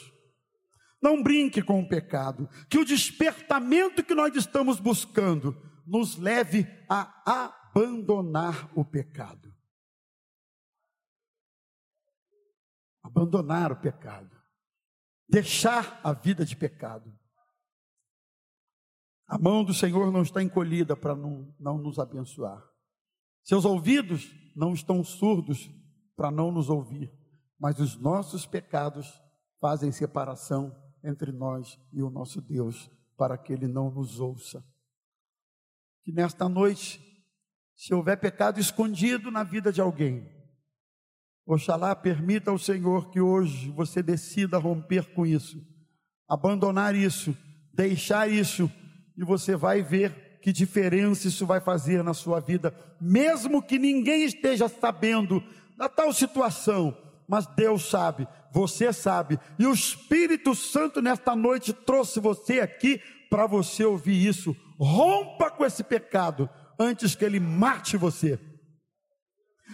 Não 1.05 1.23
brinque 1.23 1.61
com 1.61 1.81
o 1.81 1.87
pecado. 1.87 2.49
Que 2.71 2.79
o 2.79 2.85
despertamento 2.85 4.03
que 4.03 4.15
nós 4.15 4.35
estamos 4.35 4.81
buscando 4.81 5.55
nos 5.87 6.17
leve 6.17 6.67
a 6.89 7.53
abandonar 7.75 8.71
o 8.75 8.83
pecado. 8.83 9.44
Abandonar 13.05 13.71
o 13.71 13.77
pecado. 13.77 14.37
Deixar 15.29 16.01
a 16.03 16.13
vida 16.13 16.45
de 16.45 16.57
pecado. 16.57 17.17
A 19.27 19.39
mão 19.39 19.63
do 19.63 19.73
Senhor 19.73 20.11
não 20.11 20.23
está 20.23 20.43
encolhida 20.43 20.97
para 20.97 21.15
não, 21.15 21.55
não 21.61 21.79
nos 21.79 22.01
abençoar. 22.01 22.63
Seus 23.45 23.65
ouvidos 23.65 24.35
não 24.57 24.73
estão 24.73 25.05
surdos 25.05 25.71
para 26.17 26.31
não 26.31 26.51
nos 26.51 26.69
ouvir, 26.71 27.13
mas 27.59 27.79
os 27.79 27.97
nossos 27.97 28.47
pecados 28.47 29.23
fazem 29.61 29.93
separação 29.93 30.75
entre 31.03 31.31
nós 31.33 31.79
e 31.93 32.03
o 32.03 32.11
nosso 32.11 32.41
Deus, 32.41 32.91
para 33.17 33.37
que 33.37 33.53
Ele 33.53 33.69
não 33.69 33.91
nos 33.91 34.21
ouça. 34.21 34.65
Que 36.03 36.13
nesta 36.13 36.49
noite, 36.49 37.01
se 37.75 37.93
houver 37.93 38.19
pecado 38.19 38.59
escondido 38.59 39.31
na 39.31 39.43
vida 39.43 39.73
de 39.73 39.81
alguém, 39.81 40.27
Oxalá 41.47 41.95
permita 41.95 42.51
ao 42.51 42.59
Senhor 42.59 43.11
que 43.11 43.21
hoje 43.21 43.71
você 43.71 44.03
decida 44.03 44.59
romper 44.59 45.13
com 45.13 45.27
isso, 45.27 45.61
abandonar 46.29 46.95
isso, 46.95 47.37
deixar 47.73 48.31
isso, 48.31 48.71
e 49.17 49.25
você 49.25 49.55
vai 49.55 49.83
ver 49.83 50.39
que 50.41 50.53
diferença 50.53 51.29
isso 51.29 51.47
vai 51.47 51.61
fazer 51.61 52.03
na 52.03 52.15
sua 52.15 52.41
vida, 52.41 52.75
mesmo 53.01 53.63
que 53.63 53.79
ninguém 53.79 54.25
esteja 54.25 54.69
sabendo 54.69 55.43
da 55.77 55.89
tal 55.89 56.13
situação, 56.13 56.97
mas 57.29 57.47
Deus 57.47 57.89
sabe, 57.89 58.27
você 58.53 58.93
sabe, 58.93 59.39
e 59.59 59.67
o 59.67 59.73
Espírito 59.73 60.55
Santo 60.55 61.03
nesta 61.03 61.37
noite 61.37 61.73
trouxe 61.73 62.21
você 62.21 62.61
aqui 62.61 63.01
para 63.29 63.47
você 63.47 63.85
ouvir 63.85 64.27
isso. 64.27 64.57
Rompa 64.79 65.51
com 65.51 65.65
esse 65.65 65.83
pecado 65.83 66.49
antes 66.79 67.15
que 67.15 67.25
ele 67.25 67.41
mate 67.41 67.97
você. 67.97 68.39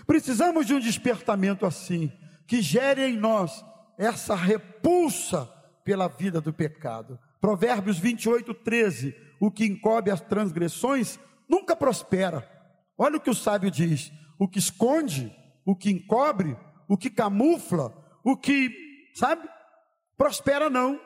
Precisamos 0.07 0.67
de 0.67 0.75
um 0.75 0.81
despertamento 0.81 1.67
assim, 1.67 2.13
que 2.47 2.61
gere 2.61 3.03
em 3.03 3.17
nós 3.17 3.65
essa 3.99 4.35
repulsa 4.35 5.47
pela 5.85 6.09
vida 6.09 6.41
do 6.41 6.53
pecado. 6.53 7.19
Provérbios 7.41 7.99
28, 7.99 8.53
13: 8.55 9.15
O 9.41 9.51
que 9.51 9.65
encobre 9.65 10.11
as 10.11 10.21
transgressões 10.21 11.19
nunca 11.49 11.75
prospera. 11.75 12.49
Olha 12.97 13.17
o 13.17 13.21
que 13.21 13.31
o 13.31 13.35
sábio 13.35 13.71
diz: 13.71 14.13
o 14.39 14.49
que 14.49 14.59
esconde, 14.59 15.35
o 15.65 15.77
que 15.77 15.91
encobre, 15.91 16.57
o 16.89 16.97
que 16.97 17.11
camufla, 17.11 17.95
o 18.25 18.37
que, 18.37 18.71
sabe, 19.15 19.49
prospera 20.17 20.71
não. 20.71 21.01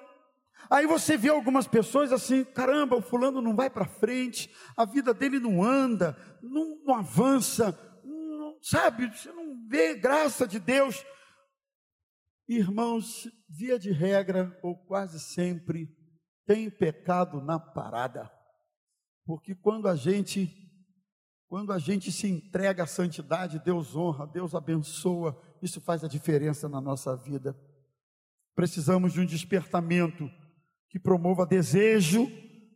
Aí 0.71 0.87
você 0.87 1.17
vê 1.17 1.29
algumas 1.29 1.67
pessoas 1.67 2.13
assim, 2.13 2.45
caramba, 2.45 2.97
o 2.97 3.03
fulano 3.03 3.43
não 3.43 3.55
vai 3.55 3.69
para 3.69 3.85
frente, 3.85 4.51
a 4.77 4.85
vida 4.85 5.13
dele 5.13 5.39
não 5.39 5.63
anda, 5.63 6.17
não, 6.43 6.79
não 6.85 6.95
avança, 6.95 7.79
sabe, 8.65 9.07
você 9.07 9.31
não 9.31 9.69
vê 9.69 9.95
graça 9.95 10.49
de 10.49 10.59
Deus. 10.59 11.05
Irmãos, 12.49 13.29
via 13.49 13.79
de 13.79 13.93
regra, 13.93 14.59
ou 14.63 14.77
quase 14.87 15.21
sempre, 15.21 15.89
tem 16.47 16.71
pecado 16.71 17.41
na 17.41 17.59
parada. 17.59 18.31
Porque 19.25 19.55
quando 19.55 19.89
a 19.89 19.95
gente 19.95 20.63
quando 21.47 21.73
a 21.73 21.79
gente 21.79 22.11
se 22.11 22.27
entrega 22.27 22.83
à 22.83 22.87
santidade, 22.87 23.63
Deus 23.63 23.95
honra, 23.95 24.27
Deus 24.27 24.57
abençoa, 24.57 25.41
isso 25.63 25.81
faz 25.81 26.03
a 26.03 26.09
diferença 26.09 26.69
na 26.69 26.81
nossa 26.81 27.17
vida. 27.17 27.57
Precisamos 28.57 29.13
de 29.13 29.21
um 29.21 29.27
despertamento 29.27 30.29
que 30.89 30.99
promova 30.99 31.47
desejo 31.47 32.27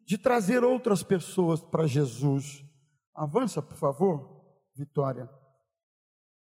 de 0.06 0.16
trazer 0.16 0.62
outras 0.62 1.02
pessoas 1.02 1.60
para 1.60 1.88
Jesus. 1.88 2.64
Avança, 3.12 3.60
por 3.60 3.76
favor, 3.76 4.38
Vitória. 4.76 5.28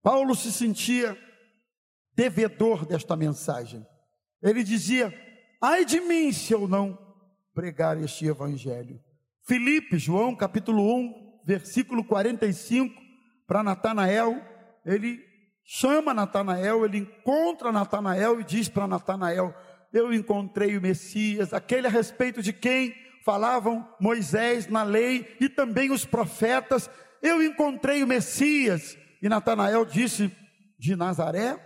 Paulo 0.05 0.35
se 0.35 0.51
sentia 0.51 1.17
devedor 2.15 2.85
desta 2.85 3.15
mensagem. 3.15 3.83
Ele 4.39 4.63
dizia: 4.63 5.11
ai 5.59 5.83
de 5.83 5.99
mim 5.99 6.31
se 6.31 6.53
eu 6.53 6.67
não 6.67 6.95
pregar 7.55 7.99
este 7.99 8.27
evangelho. 8.27 9.01
Filipe, 9.47 9.97
João 9.97 10.35
capítulo 10.35 10.95
1, 10.95 11.41
versículo 11.43 12.03
45, 12.03 12.93
para 13.47 13.63
Natanael, 13.63 14.39
ele 14.85 15.19
chama 15.63 16.13
Natanael, 16.13 16.85
ele 16.85 16.99
encontra 16.99 17.71
Natanael 17.71 18.39
e 18.39 18.43
diz 18.43 18.69
para 18.69 18.85
Natanael: 18.85 19.55
Eu 19.91 20.13
encontrei 20.13 20.77
o 20.77 20.81
Messias, 20.81 21.51
aquele 21.51 21.87
a 21.87 21.89
respeito 21.89 22.43
de 22.43 22.53
quem 22.53 22.93
falavam 23.23 23.89
Moisés 23.99 24.67
na 24.67 24.83
lei 24.83 25.35
e 25.41 25.49
também 25.49 25.89
os 25.89 26.05
profetas. 26.05 26.87
Eu 27.23 27.41
encontrei 27.41 28.03
o 28.03 28.07
Messias, 28.07 28.95
e 29.21 29.29
Natanael 29.29 29.85
disse: 29.85 30.31
De 30.77 30.95
Nazaré? 30.95 31.57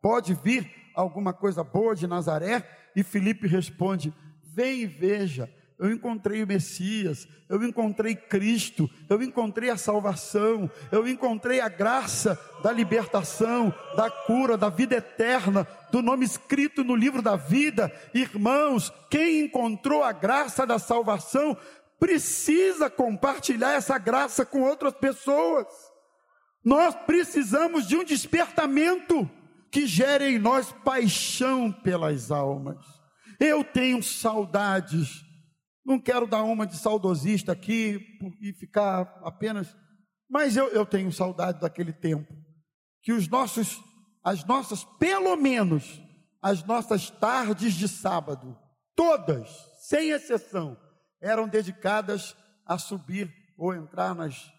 Pode 0.00 0.34
vir 0.34 0.70
alguma 0.94 1.32
coisa 1.32 1.64
boa 1.64 1.94
de 1.94 2.06
Nazaré? 2.06 2.66
E 2.94 3.02
Filipe 3.02 3.46
responde: 3.46 4.12
Vem 4.54 4.80
e 4.80 4.86
veja. 4.86 5.52
Eu 5.78 5.92
encontrei 5.92 6.42
o 6.42 6.46
Messias, 6.46 7.28
eu 7.48 7.62
encontrei 7.62 8.16
Cristo, 8.16 8.90
eu 9.08 9.22
encontrei 9.22 9.70
a 9.70 9.76
salvação, 9.76 10.68
eu 10.90 11.06
encontrei 11.06 11.60
a 11.60 11.68
graça 11.68 12.36
da 12.64 12.72
libertação, 12.72 13.72
da 13.94 14.10
cura, 14.10 14.56
da 14.56 14.68
vida 14.68 14.96
eterna, 14.96 15.64
do 15.92 16.02
nome 16.02 16.24
escrito 16.24 16.82
no 16.82 16.96
livro 16.96 17.22
da 17.22 17.36
vida. 17.36 17.92
Irmãos, 18.12 18.92
quem 19.08 19.44
encontrou 19.44 20.02
a 20.02 20.10
graça 20.10 20.66
da 20.66 20.80
salvação 20.80 21.56
precisa 22.00 22.90
compartilhar 22.90 23.74
essa 23.74 23.98
graça 23.98 24.44
com 24.44 24.62
outras 24.62 24.94
pessoas. 24.94 25.66
Nós 26.64 26.94
precisamos 26.94 27.86
de 27.86 27.96
um 27.96 28.04
despertamento 28.04 29.28
que 29.70 29.86
gere 29.86 30.26
em 30.26 30.38
nós 30.38 30.72
paixão 30.84 31.70
pelas 31.70 32.30
almas. 32.30 32.78
Eu 33.38 33.62
tenho 33.62 34.02
saudades, 34.02 35.24
não 35.84 36.00
quero 36.00 36.26
dar 36.26 36.42
uma 36.42 36.66
de 36.66 36.76
saudosista 36.76 37.52
aqui 37.52 38.18
e 38.40 38.52
ficar 38.52 39.20
apenas, 39.22 39.76
mas 40.28 40.56
eu, 40.56 40.68
eu 40.68 40.84
tenho 40.84 41.12
saudade 41.12 41.60
daquele 41.60 41.92
tempo 41.92 42.34
que 43.02 43.12
os 43.12 43.28
nossos, 43.28 43.80
as 44.22 44.44
nossas, 44.44 44.84
pelo 44.98 45.36
menos, 45.36 46.02
as 46.42 46.64
nossas 46.64 47.08
tardes 47.08 47.74
de 47.74 47.88
sábado, 47.88 48.58
todas, 48.94 49.48
sem 49.80 50.10
exceção, 50.10 50.76
eram 51.20 51.48
dedicadas 51.48 52.36
a 52.66 52.76
subir 52.76 53.32
ou 53.56 53.74
entrar 53.74 54.14
nas 54.14 54.52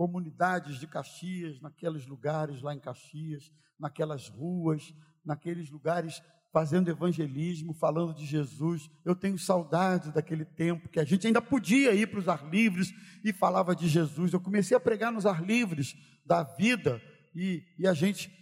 comunidades 0.00 0.80
de 0.80 0.86
Caxias, 0.86 1.60
naqueles 1.60 2.06
lugares 2.06 2.62
lá 2.62 2.74
em 2.74 2.80
Caxias, 2.80 3.52
naquelas 3.78 4.28
ruas, 4.28 4.94
naqueles 5.22 5.68
lugares 5.70 6.22
fazendo 6.50 6.88
evangelismo, 6.88 7.74
falando 7.74 8.14
de 8.14 8.24
Jesus. 8.24 8.88
Eu 9.04 9.14
tenho 9.14 9.38
saudade 9.38 10.10
daquele 10.10 10.46
tempo 10.46 10.88
que 10.88 10.98
a 10.98 11.04
gente 11.04 11.26
ainda 11.26 11.42
podia 11.42 11.92
ir 11.92 12.06
para 12.06 12.18
os 12.18 12.28
ar 12.28 12.48
livres 12.48 12.90
e 13.22 13.30
falava 13.30 13.76
de 13.76 13.86
Jesus. 13.88 14.32
Eu 14.32 14.40
comecei 14.40 14.74
a 14.74 14.80
pregar 14.80 15.12
nos 15.12 15.26
ar 15.26 15.44
livres 15.44 15.94
da 16.24 16.44
vida 16.44 16.98
e, 17.34 17.62
e 17.78 17.86
a 17.86 17.92
gente 17.92 18.32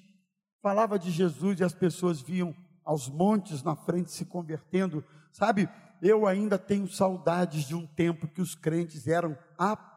falava 0.63 0.97
de 0.97 1.11
Jesus 1.11 1.59
e 1.59 1.65
as 1.65 1.75
pessoas 1.75 2.21
vinham 2.21 2.55
aos 2.85 3.09
montes 3.09 3.65
na 3.65 3.75
frente 3.75 4.13
se 4.13 4.25
convertendo. 4.25 5.05
Sabe, 5.33 5.69
eu 6.01 6.25
ainda 6.25 6.57
tenho 6.57 6.87
saudades 6.87 7.67
de 7.67 7.75
um 7.75 7.85
tempo 7.85 8.29
que 8.29 8.41
os 8.41 8.55
crentes 8.55 9.09
eram 9.09 9.37
apaixonados 9.59 9.88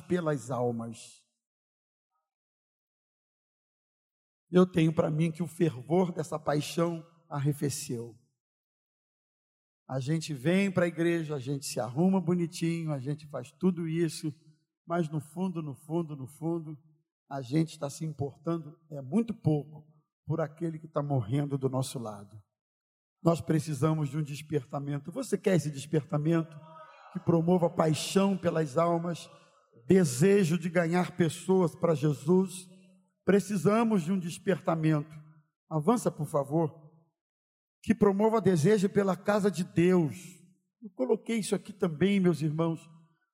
pelas 0.00 0.50
almas. 0.50 1.22
Eu 4.50 4.66
tenho 4.66 4.92
para 4.92 5.10
mim 5.10 5.30
que 5.30 5.42
o 5.42 5.46
fervor 5.46 6.12
dessa 6.12 6.38
paixão 6.38 7.06
arrefeceu. 7.28 8.18
A 9.86 10.00
gente 10.00 10.34
vem 10.34 10.70
para 10.70 10.84
a 10.84 10.88
igreja, 10.88 11.34
a 11.34 11.38
gente 11.38 11.66
se 11.66 11.80
arruma 11.80 12.20
bonitinho, 12.20 12.92
a 12.92 12.98
gente 12.98 13.26
faz 13.26 13.50
tudo 13.52 13.88
isso, 13.88 14.34
mas 14.86 15.08
no 15.08 15.20
fundo, 15.20 15.62
no 15.62 15.74
fundo, 15.74 16.16
no 16.16 16.26
fundo, 16.26 16.78
a 17.28 17.42
gente 17.42 17.70
está 17.70 17.90
se 17.90 18.04
importando, 18.04 18.78
é 18.90 19.00
muito 19.00 19.34
pouco, 19.34 19.86
por 20.26 20.40
aquele 20.40 20.78
que 20.78 20.86
está 20.86 21.02
morrendo 21.02 21.56
do 21.56 21.68
nosso 21.68 21.98
lado. 21.98 22.42
Nós 23.22 23.40
precisamos 23.40 24.10
de 24.10 24.18
um 24.18 24.22
despertamento. 24.22 25.10
Você 25.10 25.36
quer 25.36 25.56
esse 25.56 25.70
despertamento 25.70 26.58
que 27.12 27.20
promova 27.20 27.70
paixão 27.70 28.36
pelas 28.36 28.76
almas, 28.76 29.28
desejo 29.86 30.58
de 30.58 30.68
ganhar 30.68 31.16
pessoas 31.16 31.74
para 31.74 31.94
Jesus? 31.94 32.68
Precisamos 33.24 34.02
de 34.02 34.12
um 34.12 34.18
despertamento. 34.18 35.14
Avança, 35.68 36.10
por 36.10 36.26
favor. 36.26 36.74
Que 37.82 37.94
promova 37.94 38.40
desejo 38.40 38.88
pela 38.88 39.16
casa 39.16 39.50
de 39.50 39.64
Deus. 39.64 40.16
Eu 40.82 40.90
coloquei 40.90 41.38
isso 41.38 41.54
aqui 41.54 41.72
também, 41.72 42.20
meus 42.20 42.40
irmãos, 42.40 42.80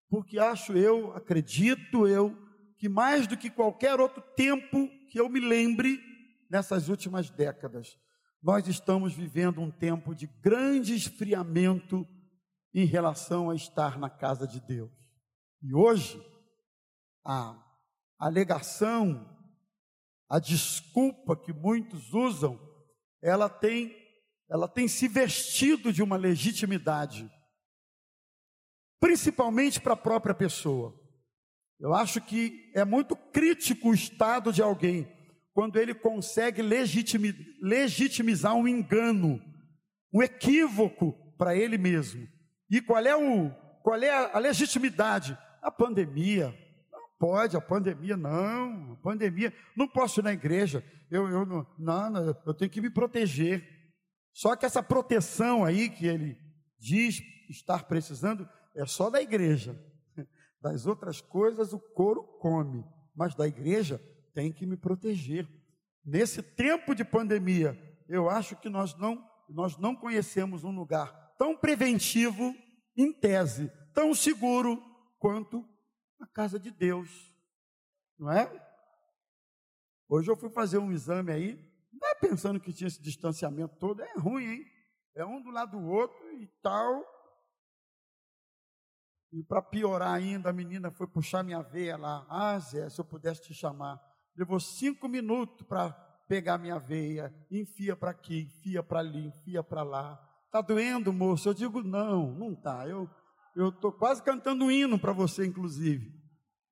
porque 0.09 0.39
acho 0.39 0.73
eu, 0.73 1.13
acredito 1.15 2.07
eu, 2.07 2.37
que 2.79 2.89
mais 2.89 3.27
do 3.27 3.37
que 3.37 3.51
qualquer 3.51 4.01
outro 4.01 4.23
tempo 4.37 4.89
que 5.11 5.21
eu 5.21 5.29
me 5.29 5.41
lembre 5.41 6.01
nessas 6.51 6.89
últimas 6.89 7.31
décadas, 7.31 7.97
nós 8.43 8.67
estamos 8.69 9.15
vivendo 9.15 9.61
um 9.61 9.71
tempo 9.71 10.15
de 10.15 10.27
grande 10.43 10.95
esfriamento 10.95 12.07
em 12.75 12.85
relação 12.85 13.49
a 13.51 13.55
estar 13.55 13.99
na 13.99 14.11
casa 14.11 14.47
de 14.49 14.61
Deus. 14.61 14.91
E 15.63 15.73
hoje, 15.73 16.21
a 17.25 17.57
alegação, 18.19 19.27
a 20.29 20.39
desculpa 20.39 21.37
que 21.37 21.53
muitos 21.53 22.13
usam, 22.13 22.59
ela 23.23 23.49
tem, 23.49 23.97
ela 24.51 24.67
tem 24.67 24.89
se 24.89 25.07
vestido 25.07 25.93
de 25.93 26.03
uma 26.03 26.17
legitimidade. 26.17 27.31
principalmente 29.01 29.81
para 29.81 29.93
a 29.93 29.99
própria 29.99 30.35
pessoa. 30.35 30.99
Eu 31.79 31.93
acho 31.93 32.23
que 32.23 32.73
é 32.75 32.85
muito 32.87 33.15
crítico 33.15 33.91
o 33.91 33.95
estado 33.95 34.51
de 34.51 34.63
alguém 34.63 35.07
quando 35.53 35.77
ele 35.77 35.95
consegue 35.95 36.63
legitimizar 37.61 38.55
um 38.55 38.67
engano, 38.67 39.41
um 40.13 40.23
equívoco 40.23 41.13
para 41.37 41.55
ele 41.55 41.77
mesmo. 41.77 42.27
E 42.71 42.81
qual 42.81 43.05
é 43.05 43.17
o 43.17 43.51
qual 43.85 44.03
é 44.03 44.35
a 44.35 44.39
legitimidade? 44.39 45.39
A 45.61 45.71
pandemia. 45.71 46.59
Não 46.91 47.09
pode, 47.19 47.55
a 47.55 47.61
pandemia 47.61 48.17
não, 48.17 48.95
a 48.95 48.97
pandemia, 48.97 49.53
não 49.77 49.87
posso 49.87 50.21
ir 50.21 50.23
na 50.23 50.33
igreja. 50.33 50.83
Eu, 51.11 51.29
eu 51.29 51.45
não, 51.45 51.67
não, 51.79 52.35
eu 52.47 52.55
tenho 52.55 52.71
que 52.71 52.81
me 52.81 52.89
proteger. 52.89 53.63
Só 54.33 54.57
que 54.57 54.65
essa 54.65 54.83
proteção 54.83 55.67
aí 55.67 55.91
que 55.91 56.07
ele 56.07 56.39
diz 56.79 57.21
estar 57.51 57.85
precisando 57.85 58.49
é 58.75 58.87
só 58.87 59.11
da 59.11 59.21
igreja. 59.21 59.79
Das 60.63 60.87
outras 60.87 61.21
coisas 61.21 61.75
o 61.75 61.79
couro 61.79 62.23
come, 62.41 62.83
mas 63.15 63.35
da 63.35 63.47
igreja 63.47 64.01
tem 64.33 64.51
que 64.51 64.65
me 64.65 64.79
proteger. 64.79 65.47
Nesse 66.03 66.43
tempo 66.43 66.95
de 66.95 67.05
pandemia, 67.05 67.79
eu 68.09 68.31
acho 68.31 68.57
que 68.57 68.71
nós 68.71 68.97
não, 68.97 69.23
nós 69.47 69.77
não 69.77 69.95
conhecemos 69.95 70.65
um 70.65 70.71
lugar 70.71 71.24
tão 71.45 71.55
preventivo, 71.55 72.57
em 72.97 73.13
tese, 73.13 73.71
tão 73.93 74.15
seguro 74.15 74.83
quanto 75.19 75.63
a 76.19 76.27
casa 76.27 76.59
de 76.59 76.71
Deus. 76.71 77.11
Não 78.19 78.33
é? 78.33 78.51
Hoje 80.09 80.31
eu 80.31 80.37
fui 80.39 80.49
fazer 80.49 80.79
um 80.79 80.91
exame 80.91 81.31
aí, 81.31 81.71
não 81.93 82.09
é 82.09 82.15
pensando 82.15 82.59
que 82.59 82.73
tinha 82.73 82.89
esse 82.89 83.03
distanciamento 83.03 83.77
todo, 83.77 84.01
é 84.01 84.15
ruim, 84.17 84.47
hein? 84.47 84.65
É 85.15 85.23
um 85.23 85.43
do 85.43 85.51
lado 85.51 85.79
do 85.79 85.87
outro 85.87 86.33
e 86.33 86.47
tal. 86.63 87.05
E 89.31 89.45
para 89.45 89.61
piorar 89.61 90.15
ainda, 90.15 90.49
a 90.49 90.53
menina 90.53 90.91
foi 90.91 91.07
puxar 91.07 91.45
minha 91.45 91.61
veia 91.61 91.99
lá. 91.99 92.27
Ah, 92.31 92.59
Zé, 92.59 92.89
se 92.89 92.99
eu 92.99 93.05
pudesse 93.05 93.43
te 93.43 93.53
chamar. 93.53 94.01
Levou 94.35 94.59
cinco 94.59 95.09
minutos 95.09 95.67
para 95.67 95.93
pegar 96.27 96.57
minha 96.57 96.79
veia. 96.79 97.35
Enfia 97.51 97.95
para 97.95 98.13
aqui, 98.13 98.45
enfia 98.45 98.83
para 98.83 99.01
ali, 99.01 99.27
enfia 99.27 99.63
para 99.63 99.83
lá. 99.83 100.34
Tá 100.55 100.61
doendo, 100.61 101.13
moço? 101.13 101.49
Eu 101.49 101.53
digo, 101.53 101.83
não, 101.83 102.31
não 102.31 102.55
tá. 102.55 102.87
Eu 102.87 103.11
estou 103.71 103.91
quase 103.91 104.23
cantando 104.23 104.67
um 104.67 104.71
hino 104.71 104.97
para 104.97 105.13
você, 105.13 105.45
inclusive. 105.45 106.15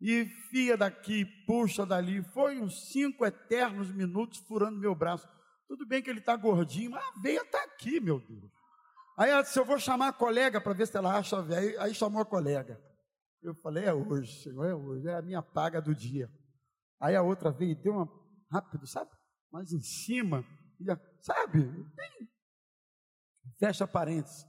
E 0.01 0.21
enfia 0.21 0.77
daqui, 0.77 1.25
puxa 1.49 1.85
dali. 1.85 2.23
Foi 2.33 2.61
uns 2.61 2.93
cinco 2.93 3.27
eternos 3.27 3.91
minutos 3.91 4.39
furando 4.47 4.79
meu 4.79 4.95
braço. 4.95 5.29
Tudo 5.67 5.85
bem 5.85 6.01
que 6.01 6.09
ele 6.09 6.21
está 6.21 6.37
gordinho, 6.37 6.93
mas 6.93 7.05
a 7.05 7.21
veia 7.21 7.41
está 7.41 7.61
aqui, 7.65 7.99
meu 7.99 8.21
Deus. 8.21 8.53
Aí 9.19 9.31
ela 9.31 9.43
disse, 9.43 9.59
eu 9.59 9.65
vou 9.65 9.81
chamar 9.81 10.11
a 10.11 10.13
colega 10.13 10.61
para 10.61 10.75
ver 10.75 10.87
se 10.87 10.97
ela 10.97 11.19
acha 11.19 11.39
a 11.39 11.43
veia. 11.43 11.83
Aí 11.83 11.93
chamou 11.93 12.23
a 12.23 12.25
colega. 12.25 12.81
Eu 13.43 13.53
falei, 13.57 13.87
é 13.87 13.93
hoje, 13.93 14.45
Senhor, 14.45 14.65
é 14.65 14.77
hoje, 14.77 15.09
é 15.09 15.17
a 15.17 15.23
minha 15.23 15.43
paga 15.43 15.83
do 15.83 15.93
dia. 15.93 16.31
Aí 17.01 17.17
a 17.17 17.23
outra 17.23 17.51
veio 17.51 17.73
e 17.73 17.83
deu 17.83 17.95
uma, 17.95 18.09
rápido, 18.49 18.87
sabe? 18.87 19.11
Mas 19.51 19.73
em 19.73 19.83
cima, 19.83 20.45
sabe? 21.21 21.69
Fecha 23.63 23.87
parênteses. 23.87 24.45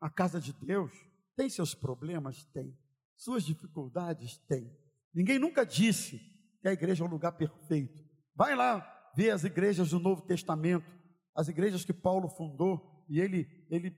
A 0.00 0.10
casa 0.10 0.40
de 0.40 0.52
Deus 0.52 0.90
tem 1.36 1.48
seus 1.48 1.72
problemas? 1.72 2.44
Tem. 2.46 2.76
Suas 3.14 3.44
dificuldades? 3.44 4.38
Tem. 4.38 4.76
Ninguém 5.14 5.38
nunca 5.38 5.64
disse 5.64 6.18
que 6.60 6.66
a 6.66 6.72
igreja 6.72 7.04
é 7.04 7.06
um 7.06 7.10
lugar 7.10 7.30
perfeito. 7.30 8.04
Vai 8.34 8.56
lá 8.56 9.12
ver 9.14 9.30
as 9.30 9.44
igrejas 9.44 9.90
do 9.90 10.00
Novo 10.00 10.22
Testamento, 10.22 10.90
as 11.32 11.46
igrejas 11.46 11.84
que 11.84 11.92
Paulo 11.92 12.28
fundou, 12.28 13.04
e 13.08 13.20
ele, 13.20 13.46
ele 13.70 13.96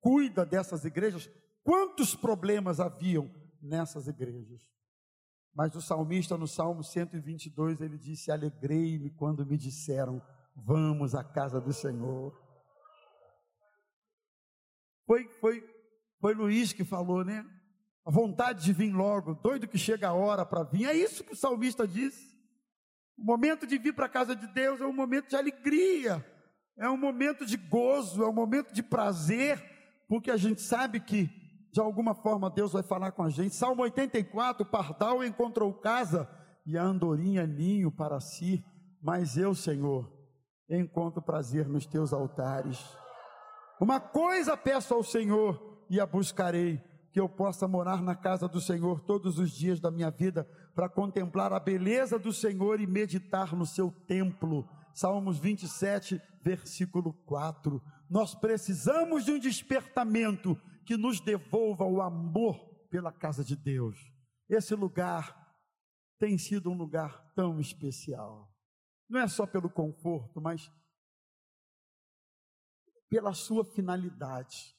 cuida 0.00 0.44
dessas 0.44 0.84
igrejas. 0.84 1.30
Quantos 1.62 2.16
problemas 2.16 2.80
haviam 2.80 3.30
nessas 3.62 4.08
igrejas? 4.08 4.68
Mas 5.54 5.76
o 5.76 5.80
salmista, 5.80 6.36
no 6.36 6.48
Salmo 6.48 6.82
122, 6.82 7.80
ele 7.80 7.96
disse: 7.96 8.32
Alegrei-me 8.32 9.10
quando 9.10 9.46
me 9.46 9.56
disseram, 9.56 10.20
vamos 10.56 11.14
à 11.14 11.22
casa 11.22 11.60
do 11.60 11.72
Senhor. 11.72 12.49
Foi, 15.10 15.28
foi, 15.40 15.64
foi 16.20 16.34
Luiz 16.34 16.72
que 16.72 16.84
falou, 16.84 17.24
né? 17.24 17.44
A 18.06 18.10
vontade 18.10 18.62
de 18.62 18.72
vir 18.72 18.92
logo, 18.92 19.34
doido 19.34 19.66
que 19.66 19.78
chega 19.78 20.08
a 20.08 20.12
hora 20.12 20.46
para 20.46 20.62
vir. 20.62 20.86
É 20.86 20.94
isso 20.94 21.24
que 21.24 21.32
o 21.32 21.36
salmista 21.36 21.88
disse. 21.88 22.38
O 23.18 23.24
momento 23.24 23.66
de 23.66 23.78
vir 23.78 23.92
para 23.92 24.06
a 24.06 24.08
casa 24.08 24.36
de 24.36 24.46
Deus 24.46 24.80
é 24.80 24.86
um 24.86 24.92
momento 24.92 25.28
de 25.28 25.36
alegria 25.36 26.24
é 26.80 26.88
um 26.88 26.96
momento 26.96 27.44
de 27.44 27.58
gozo, 27.58 28.22
é 28.22 28.26
um 28.26 28.32
momento 28.32 28.72
de 28.72 28.82
prazer, 28.82 29.62
porque 30.08 30.30
a 30.30 30.36
gente 30.38 30.62
sabe 30.62 30.98
que 30.98 31.30
de 31.70 31.78
alguma 31.78 32.14
forma 32.14 32.48
Deus 32.48 32.72
vai 32.72 32.82
falar 32.82 33.12
com 33.12 33.22
a 33.22 33.28
gente. 33.28 33.54
Salmo 33.54 33.82
84: 33.82 34.62
o 34.62 34.66
pardal 34.66 35.22
encontrou 35.22 35.74
casa 35.74 36.26
e 36.64 36.78
a 36.78 36.82
andorinha 36.82 37.46
ninho 37.46 37.92
para 37.92 38.18
si, 38.18 38.64
mas 39.02 39.36
eu, 39.36 39.54
Senhor, 39.54 40.10
encontro 40.70 41.20
prazer 41.20 41.68
nos 41.68 41.84
teus 41.84 42.14
altares. 42.14 42.82
Uma 43.80 43.98
coisa 43.98 44.58
peço 44.58 44.92
ao 44.92 45.02
Senhor 45.02 45.82
e 45.88 45.98
a 45.98 46.04
buscarei, 46.04 46.84
que 47.10 47.18
eu 47.18 47.26
possa 47.26 47.66
morar 47.66 48.02
na 48.02 48.14
casa 48.14 48.46
do 48.46 48.60
Senhor 48.60 49.00
todos 49.00 49.38
os 49.38 49.50
dias 49.50 49.80
da 49.80 49.90
minha 49.90 50.10
vida, 50.10 50.46
para 50.74 50.86
contemplar 50.86 51.50
a 51.54 51.58
beleza 51.58 52.18
do 52.18 52.30
Senhor 52.30 52.78
e 52.78 52.86
meditar 52.86 53.56
no 53.56 53.64
seu 53.64 53.90
templo. 54.06 54.68
Salmos 54.92 55.38
27, 55.38 56.20
versículo 56.42 57.14
4. 57.24 57.82
Nós 58.08 58.34
precisamos 58.34 59.24
de 59.24 59.32
um 59.32 59.38
despertamento 59.38 60.60
que 60.84 60.98
nos 60.98 61.18
devolva 61.18 61.84
o 61.86 62.02
amor 62.02 62.58
pela 62.90 63.10
casa 63.10 63.42
de 63.42 63.56
Deus. 63.56 63.96
Esse 64.46 64.74
lugar 64.74 65.56
tem 66.18 66.36
sido 66.36 66.70
um 66.70 66.76
lugar 66.76 67.32
tão 67.34 67.58
especial. 67.58 68.52
Não 69.08 69.20
é 69.20 69.26
só 69.26 69.46
pelo 69.46 69.70
conforto, 69.70 70.38
mas 70.38 70.70
pela 73.10 73.34
sua 73.34 73.64
finalidade. 73.64 74.78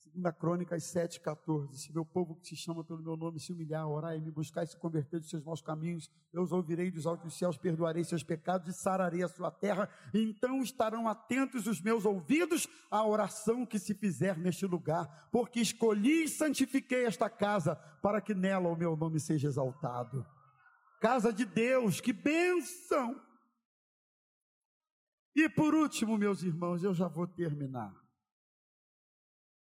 Segunda 0.00 0.32
Crônicas 0.32 0.82
7,14. 0.84 1.74
Se 1.74 1.92
meu 1.92 2.04
povo 2.04 2.36
que 2.36 2.46
se 2.46 2.56
chama 2.56 2.84
pelo 2.84 3.02
meu 3.02 3.16
nome 3.16 3.40
se 3.40 3.52
humilhar, 3.52 3.88
orar 3.88 4.16
e 4.16 4.20
me 4.20 4.30
buscar 4.30 4.62
e 4.64 4.66
se 4.66 4.76
converter 4.76 5.18
dos 5.18 5.30
seus 5.30 5.42
maus 5.42 5.60
caminhos, 5.60 6.10
eu 6.32 6.42
os 6.42 6.52
ouvirei 6.52 6.90
dos 6.90 7.06
altos 7.06 7.36
céus, 7.36 7.56
perdoarei 7.56 8.04
seus 8.04 8.22
pecados 8.22 8.68
e 8.68 8.78
sararei 8.78 9.22
a 9.22 9.28
sua 9.28 9.50
terra. 9.50 9.88
Então 10.12 10.60
estarão 10.60 11.08
atentos 11.08 11.66
os 11.66 11.80
meus 11.80 12.04
ouvidos 12.04 12.68
à 12.90 13.04
oração 13.04 13.64
que 13.64 13.78
se 13.78 13.94
fizer 13.94 14.36
neste 14.36 14.66
lugar, 14.66 15.28
porque 15.32 15.60
escolhi 15.60 16.24
e 16.24 16.28
santifiquei 16.28 17.06
esta 17.06 17.28
casa 17.30 17.74
para 18.00 18.20
que 18.20 18.34
nela 18.34 18.68
o 18.68 18.76
meu 18.76 18.96
nome 18.96 19.18
seja 19.18 19.48
exaltado. 19.48 20.24
Casa 21.00 21.32
de 21.32 21.44
Deus, 21.44 22.00
que 22.00 22.12
bênção! 22.12 23.20
E 25.34 25.48
por 25.48 25.74
último, 25.74 26.16
meus 26.16 26.42
irmãos, 26.42 26.84
eu 26.84 26.94
já 26.94 27.08
vou 27.08 27.26
terminar. 27.26 27.92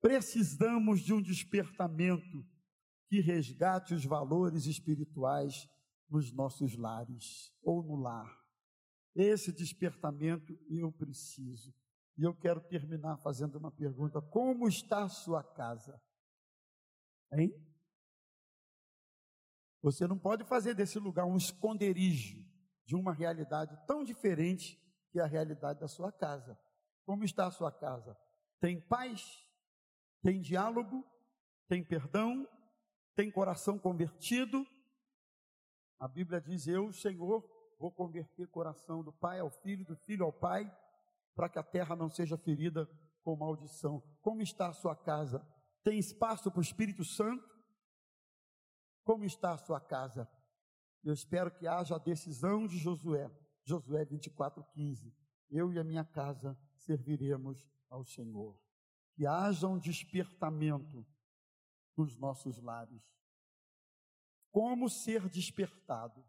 Precisamos 0.01 1.01
de 1.01 1.15
um 1.15 1.23
despertamento 1.23 2.45
que 3.09 3.21
resgate 3.21 3.95
os 3.95 4.05
valores 4.05 4.67
espirituais 4.67 5.69
nos 6.09 6.33
nossos 6.33 6.77
lares 6.77 7.55
ou 7.63 7.83
no 7.83 7.95
lar. 7.95 8.43
Esse 9.15 9.53
despertamento 9.53 10.59
eu 10.69 10.91
preciso. 10.91 11.73
E 12.19 12.25
eu 12.25 12.35
quero 12.35 12.61
terminar 12.69 13.19
fazendo 13.19 13.57
uma 13.57 13.71
pergunta: 13.71 14.21
como 14.21 14.67
está 14.67 15.05
a 15.05 15.09
sua 15.09 15.45
casa? 15.45 16.01
Hein? 17.33 17.55
Você 19.83 20.07
não 20.07 20.19
pode 20.19 20.45
fazer 20.45 20.75
desse 20.75 20.99
lugar 20.99 21.25
um 21.25 21.37
esconderijo 21.37 22.45
de 22.85 22.97
uma 22.97 23.13
realidade 23.13 23.77
tão 23.87 24.03
diferente 24.03 24.82
que 25.13 25.21
a 25.21 25.27
realidade 25.27 25.79
da 25.79 25.87
sua 25.87 26.11
casa. 26.11 26.59
Como 27.05 27.23
está 27.23 27.47
a 27.47 27.51
sua 27.53 27.71
casa? 27.71 28.17
Tem 28.59 28.81
paz? 28.81 29.43
tem 30.23 30.41
diálogo, 30.41 31.05
tem 31.69 31.85
perdão, 31.85 32.49
tem 33.15 33.31
coração 33.31 33.79
convertido. 33.79 34.65
A 35.99 36.07
Bíblia 36.09 36.41
diz: 36.41 36.67
Eu, 36.67 36.93
Senhor, 36.93 37.45
vou 37.79 37.91
converter 37.91 38.47
coração 38.49 39.03
do 39.03 39.13
pai 39.13 39.41
ao 39.41 39.51
filho, 39.51 39.85
do 39.85 39.97
filho 39.97 40.25
ao 40.25 40.33
pai, 40.33 40.71
para 41.35 41.49
que 41.49 41.59
a 41.59 41.63
terra 41.63 41.97
não 41.97 42.09
seja 42.09 42.39
ferida 42.39 42.89
com 43.23 43.37
maldição. 43.37 44.01
Como 44.23 44.41
está 44.41 44.69
a 44.69 44.73
sua 44.73 44.95
casa? 44.95 45.45
Tem 45.83 45.99
espaço 45.99 46.51
para 46.51 46.61
o 46.61 46.63
Espírito 46.63 47.05
Santo? 47.05 47.51
Como 49.05 49.25
está 49.25 49.53
a 49.53 49.59
sua 49.59 49.81
casa? 49.81 50.31
Eu 51.03 51.13
espero 51.13 51.51
que 51.51 51.67
haja 51.67 51.97
a 51.97 51.99
decisão 51.99 52.69
de 52.69 52.79
Josué, 52.79 53.29
Josué 53.65 54.05
24:15. 54.05 55.15
Eu 55.51 55.73
e 55.73 55.79
a 55.79 55.85
minha 55.85 56.05
casa 56.05 56.59
serviremos 56.77 57.67
ao 57.89 58.05
Senhor 58.05 58.59
que 59.15 59.27
haja 59.27 59.69
um 59.69 59.79
despertamento 59.79 61.07
nos 61.97 62.17
nossos 62.17 62.59
lares. 62.59 63.03
Como 64.51 64.89
ser 64.89 65.29
despertado? 65.29 66.25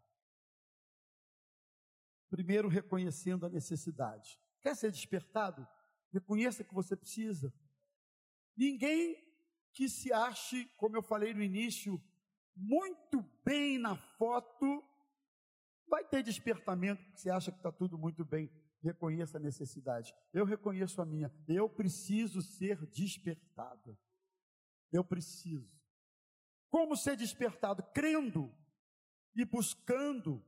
Primeiro, 2.28 2.68
reconhecendo 2.68 3.46
a 3.46 3.48
necessidade. 3.48 4.40
Quer 4.60 4.76
ser 4.76 4.90
despertado? 4.90 5.66
Reconheça 6.12 6.64
que 6.64 6.74
você 6.74 6.96
precisa. 6.96 7.52
Ninguém 8.56 9.22
que 9.72 9.88
se 9.88 10.12
ache, 10.12 10.66
como 10.76 10.96
eu 10.96 11.02
falei 11.02 11.34
no 11.34 11.42
início, 11.42 12.00
muito 12.54 13.22
bem 13.44 13.78
na 13.78 13.96
foto, 13.96 14.82
vai 15.94 16.04
ter 16.04 16.24
despertamento, 16.24 17.04
porque 17.04 17.20
você 17.20 17.30
acha 17.30 17.52
que 17.52 17.58
está 17.58 17.70
tudo 17.70 17.96
muito 17.96 18.24
bem. 18.24 18.50
Reconheça 18.82 19.38
a 19.38 19.40
necessidade. 19.40 20.12
Eu 20.32 20.44
reconheço 20.44 21.00
a 21.00 21.06
minha. 21.06 21.32
Eu 21.46 21.68
preciso 21.68 22.42
ser 22.42 22.84
despertado. 22.86 23.96
Eu 24.90 25.04
preciso. 25.04 25.72
Como 26.68 26.96
ser 26.96 27.16
despertado? 27.16 27.80
Crendo 27.94 28.52
e 29.36 29.44
buscando. 29.44 30.44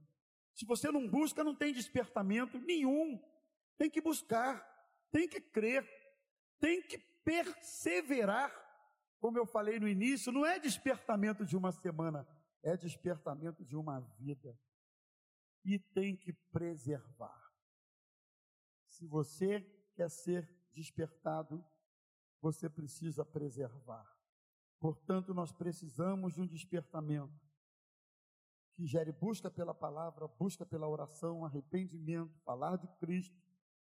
Se 0.53 0.66
você 0.66 0.90
não 0.90 1.09
busca, 1.09 1.44
não 1.44 1.55
tem 1.55 1.72
despertamento 1.72 2.59
nenhum. 2.59 3.22
Tem 3.78 3.88
que 3.88 4.01
buscar, 4.01 4.66
tem 5.12 5.28
que 5.28 5.40
crer, 5.40 5.88
tem 6.59 6.82
que 6.82 6.99
perseverar. 7.24 8.51
Como 9.20 9.38
eu 9.38 9.47
falei 9.47 9.78
no 9.78 9.86
início, 9.86 10.32
não 10.32 10.44
é 10.44 10.59
despertamento 10.59 11.47
de 11.47 11.57
uma 11.57 11.70
semana, 11.70 12.26
é 12.64 12.76
despertamento 12.76 13.64
de 13.64 13.76
uma 13.76 14.01
vida. 14.18 14.59
E 15.66 15.78
tem 15.78 16.16
que 16.16 16.32
preservar. 16.32 17.52
Se 18.86 19.04
você 19.04 19.60
quer 19.96 20.08
ser 20.08 20.48
despertado, 20.72 21.62
você 22.40 22.70
precisa 22.70 23.24
preservar. 23.24 24.16
Portanto, 24.78 25.34
nós 25.34 25.50
precisamos 25.50 26.34
de 26.34 26.40
um 26.40 26.46
despertamento 26.46 27.44
que 28.76 28.86
gere 28.86 29.10
busca 29.10 29.50
pela 29.50 29.74
palavra, 29.74 30.28
busca 30.28 30.64
pela 30.64 30.86
oração, 30.86 31.44
arrependimento, 31.44 32.38
falar 32.44 32.76
de 32.76 32.86
Cristo, 32.98 33.36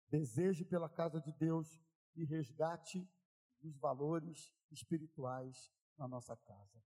deseje 0.07 0.63
pela 0.63 0.88
casa 0.88 1.19
de 1.19 1.32
Deus 1.32 1.82
e 2.15 2.23
resgate 2.23 3.09
dos 3.59 3.75
valores 3.77 4.53
espirituais 4.69 5.73
na 5.97 6.07
nossa 6.07 6.36
casa. 6.36 6.79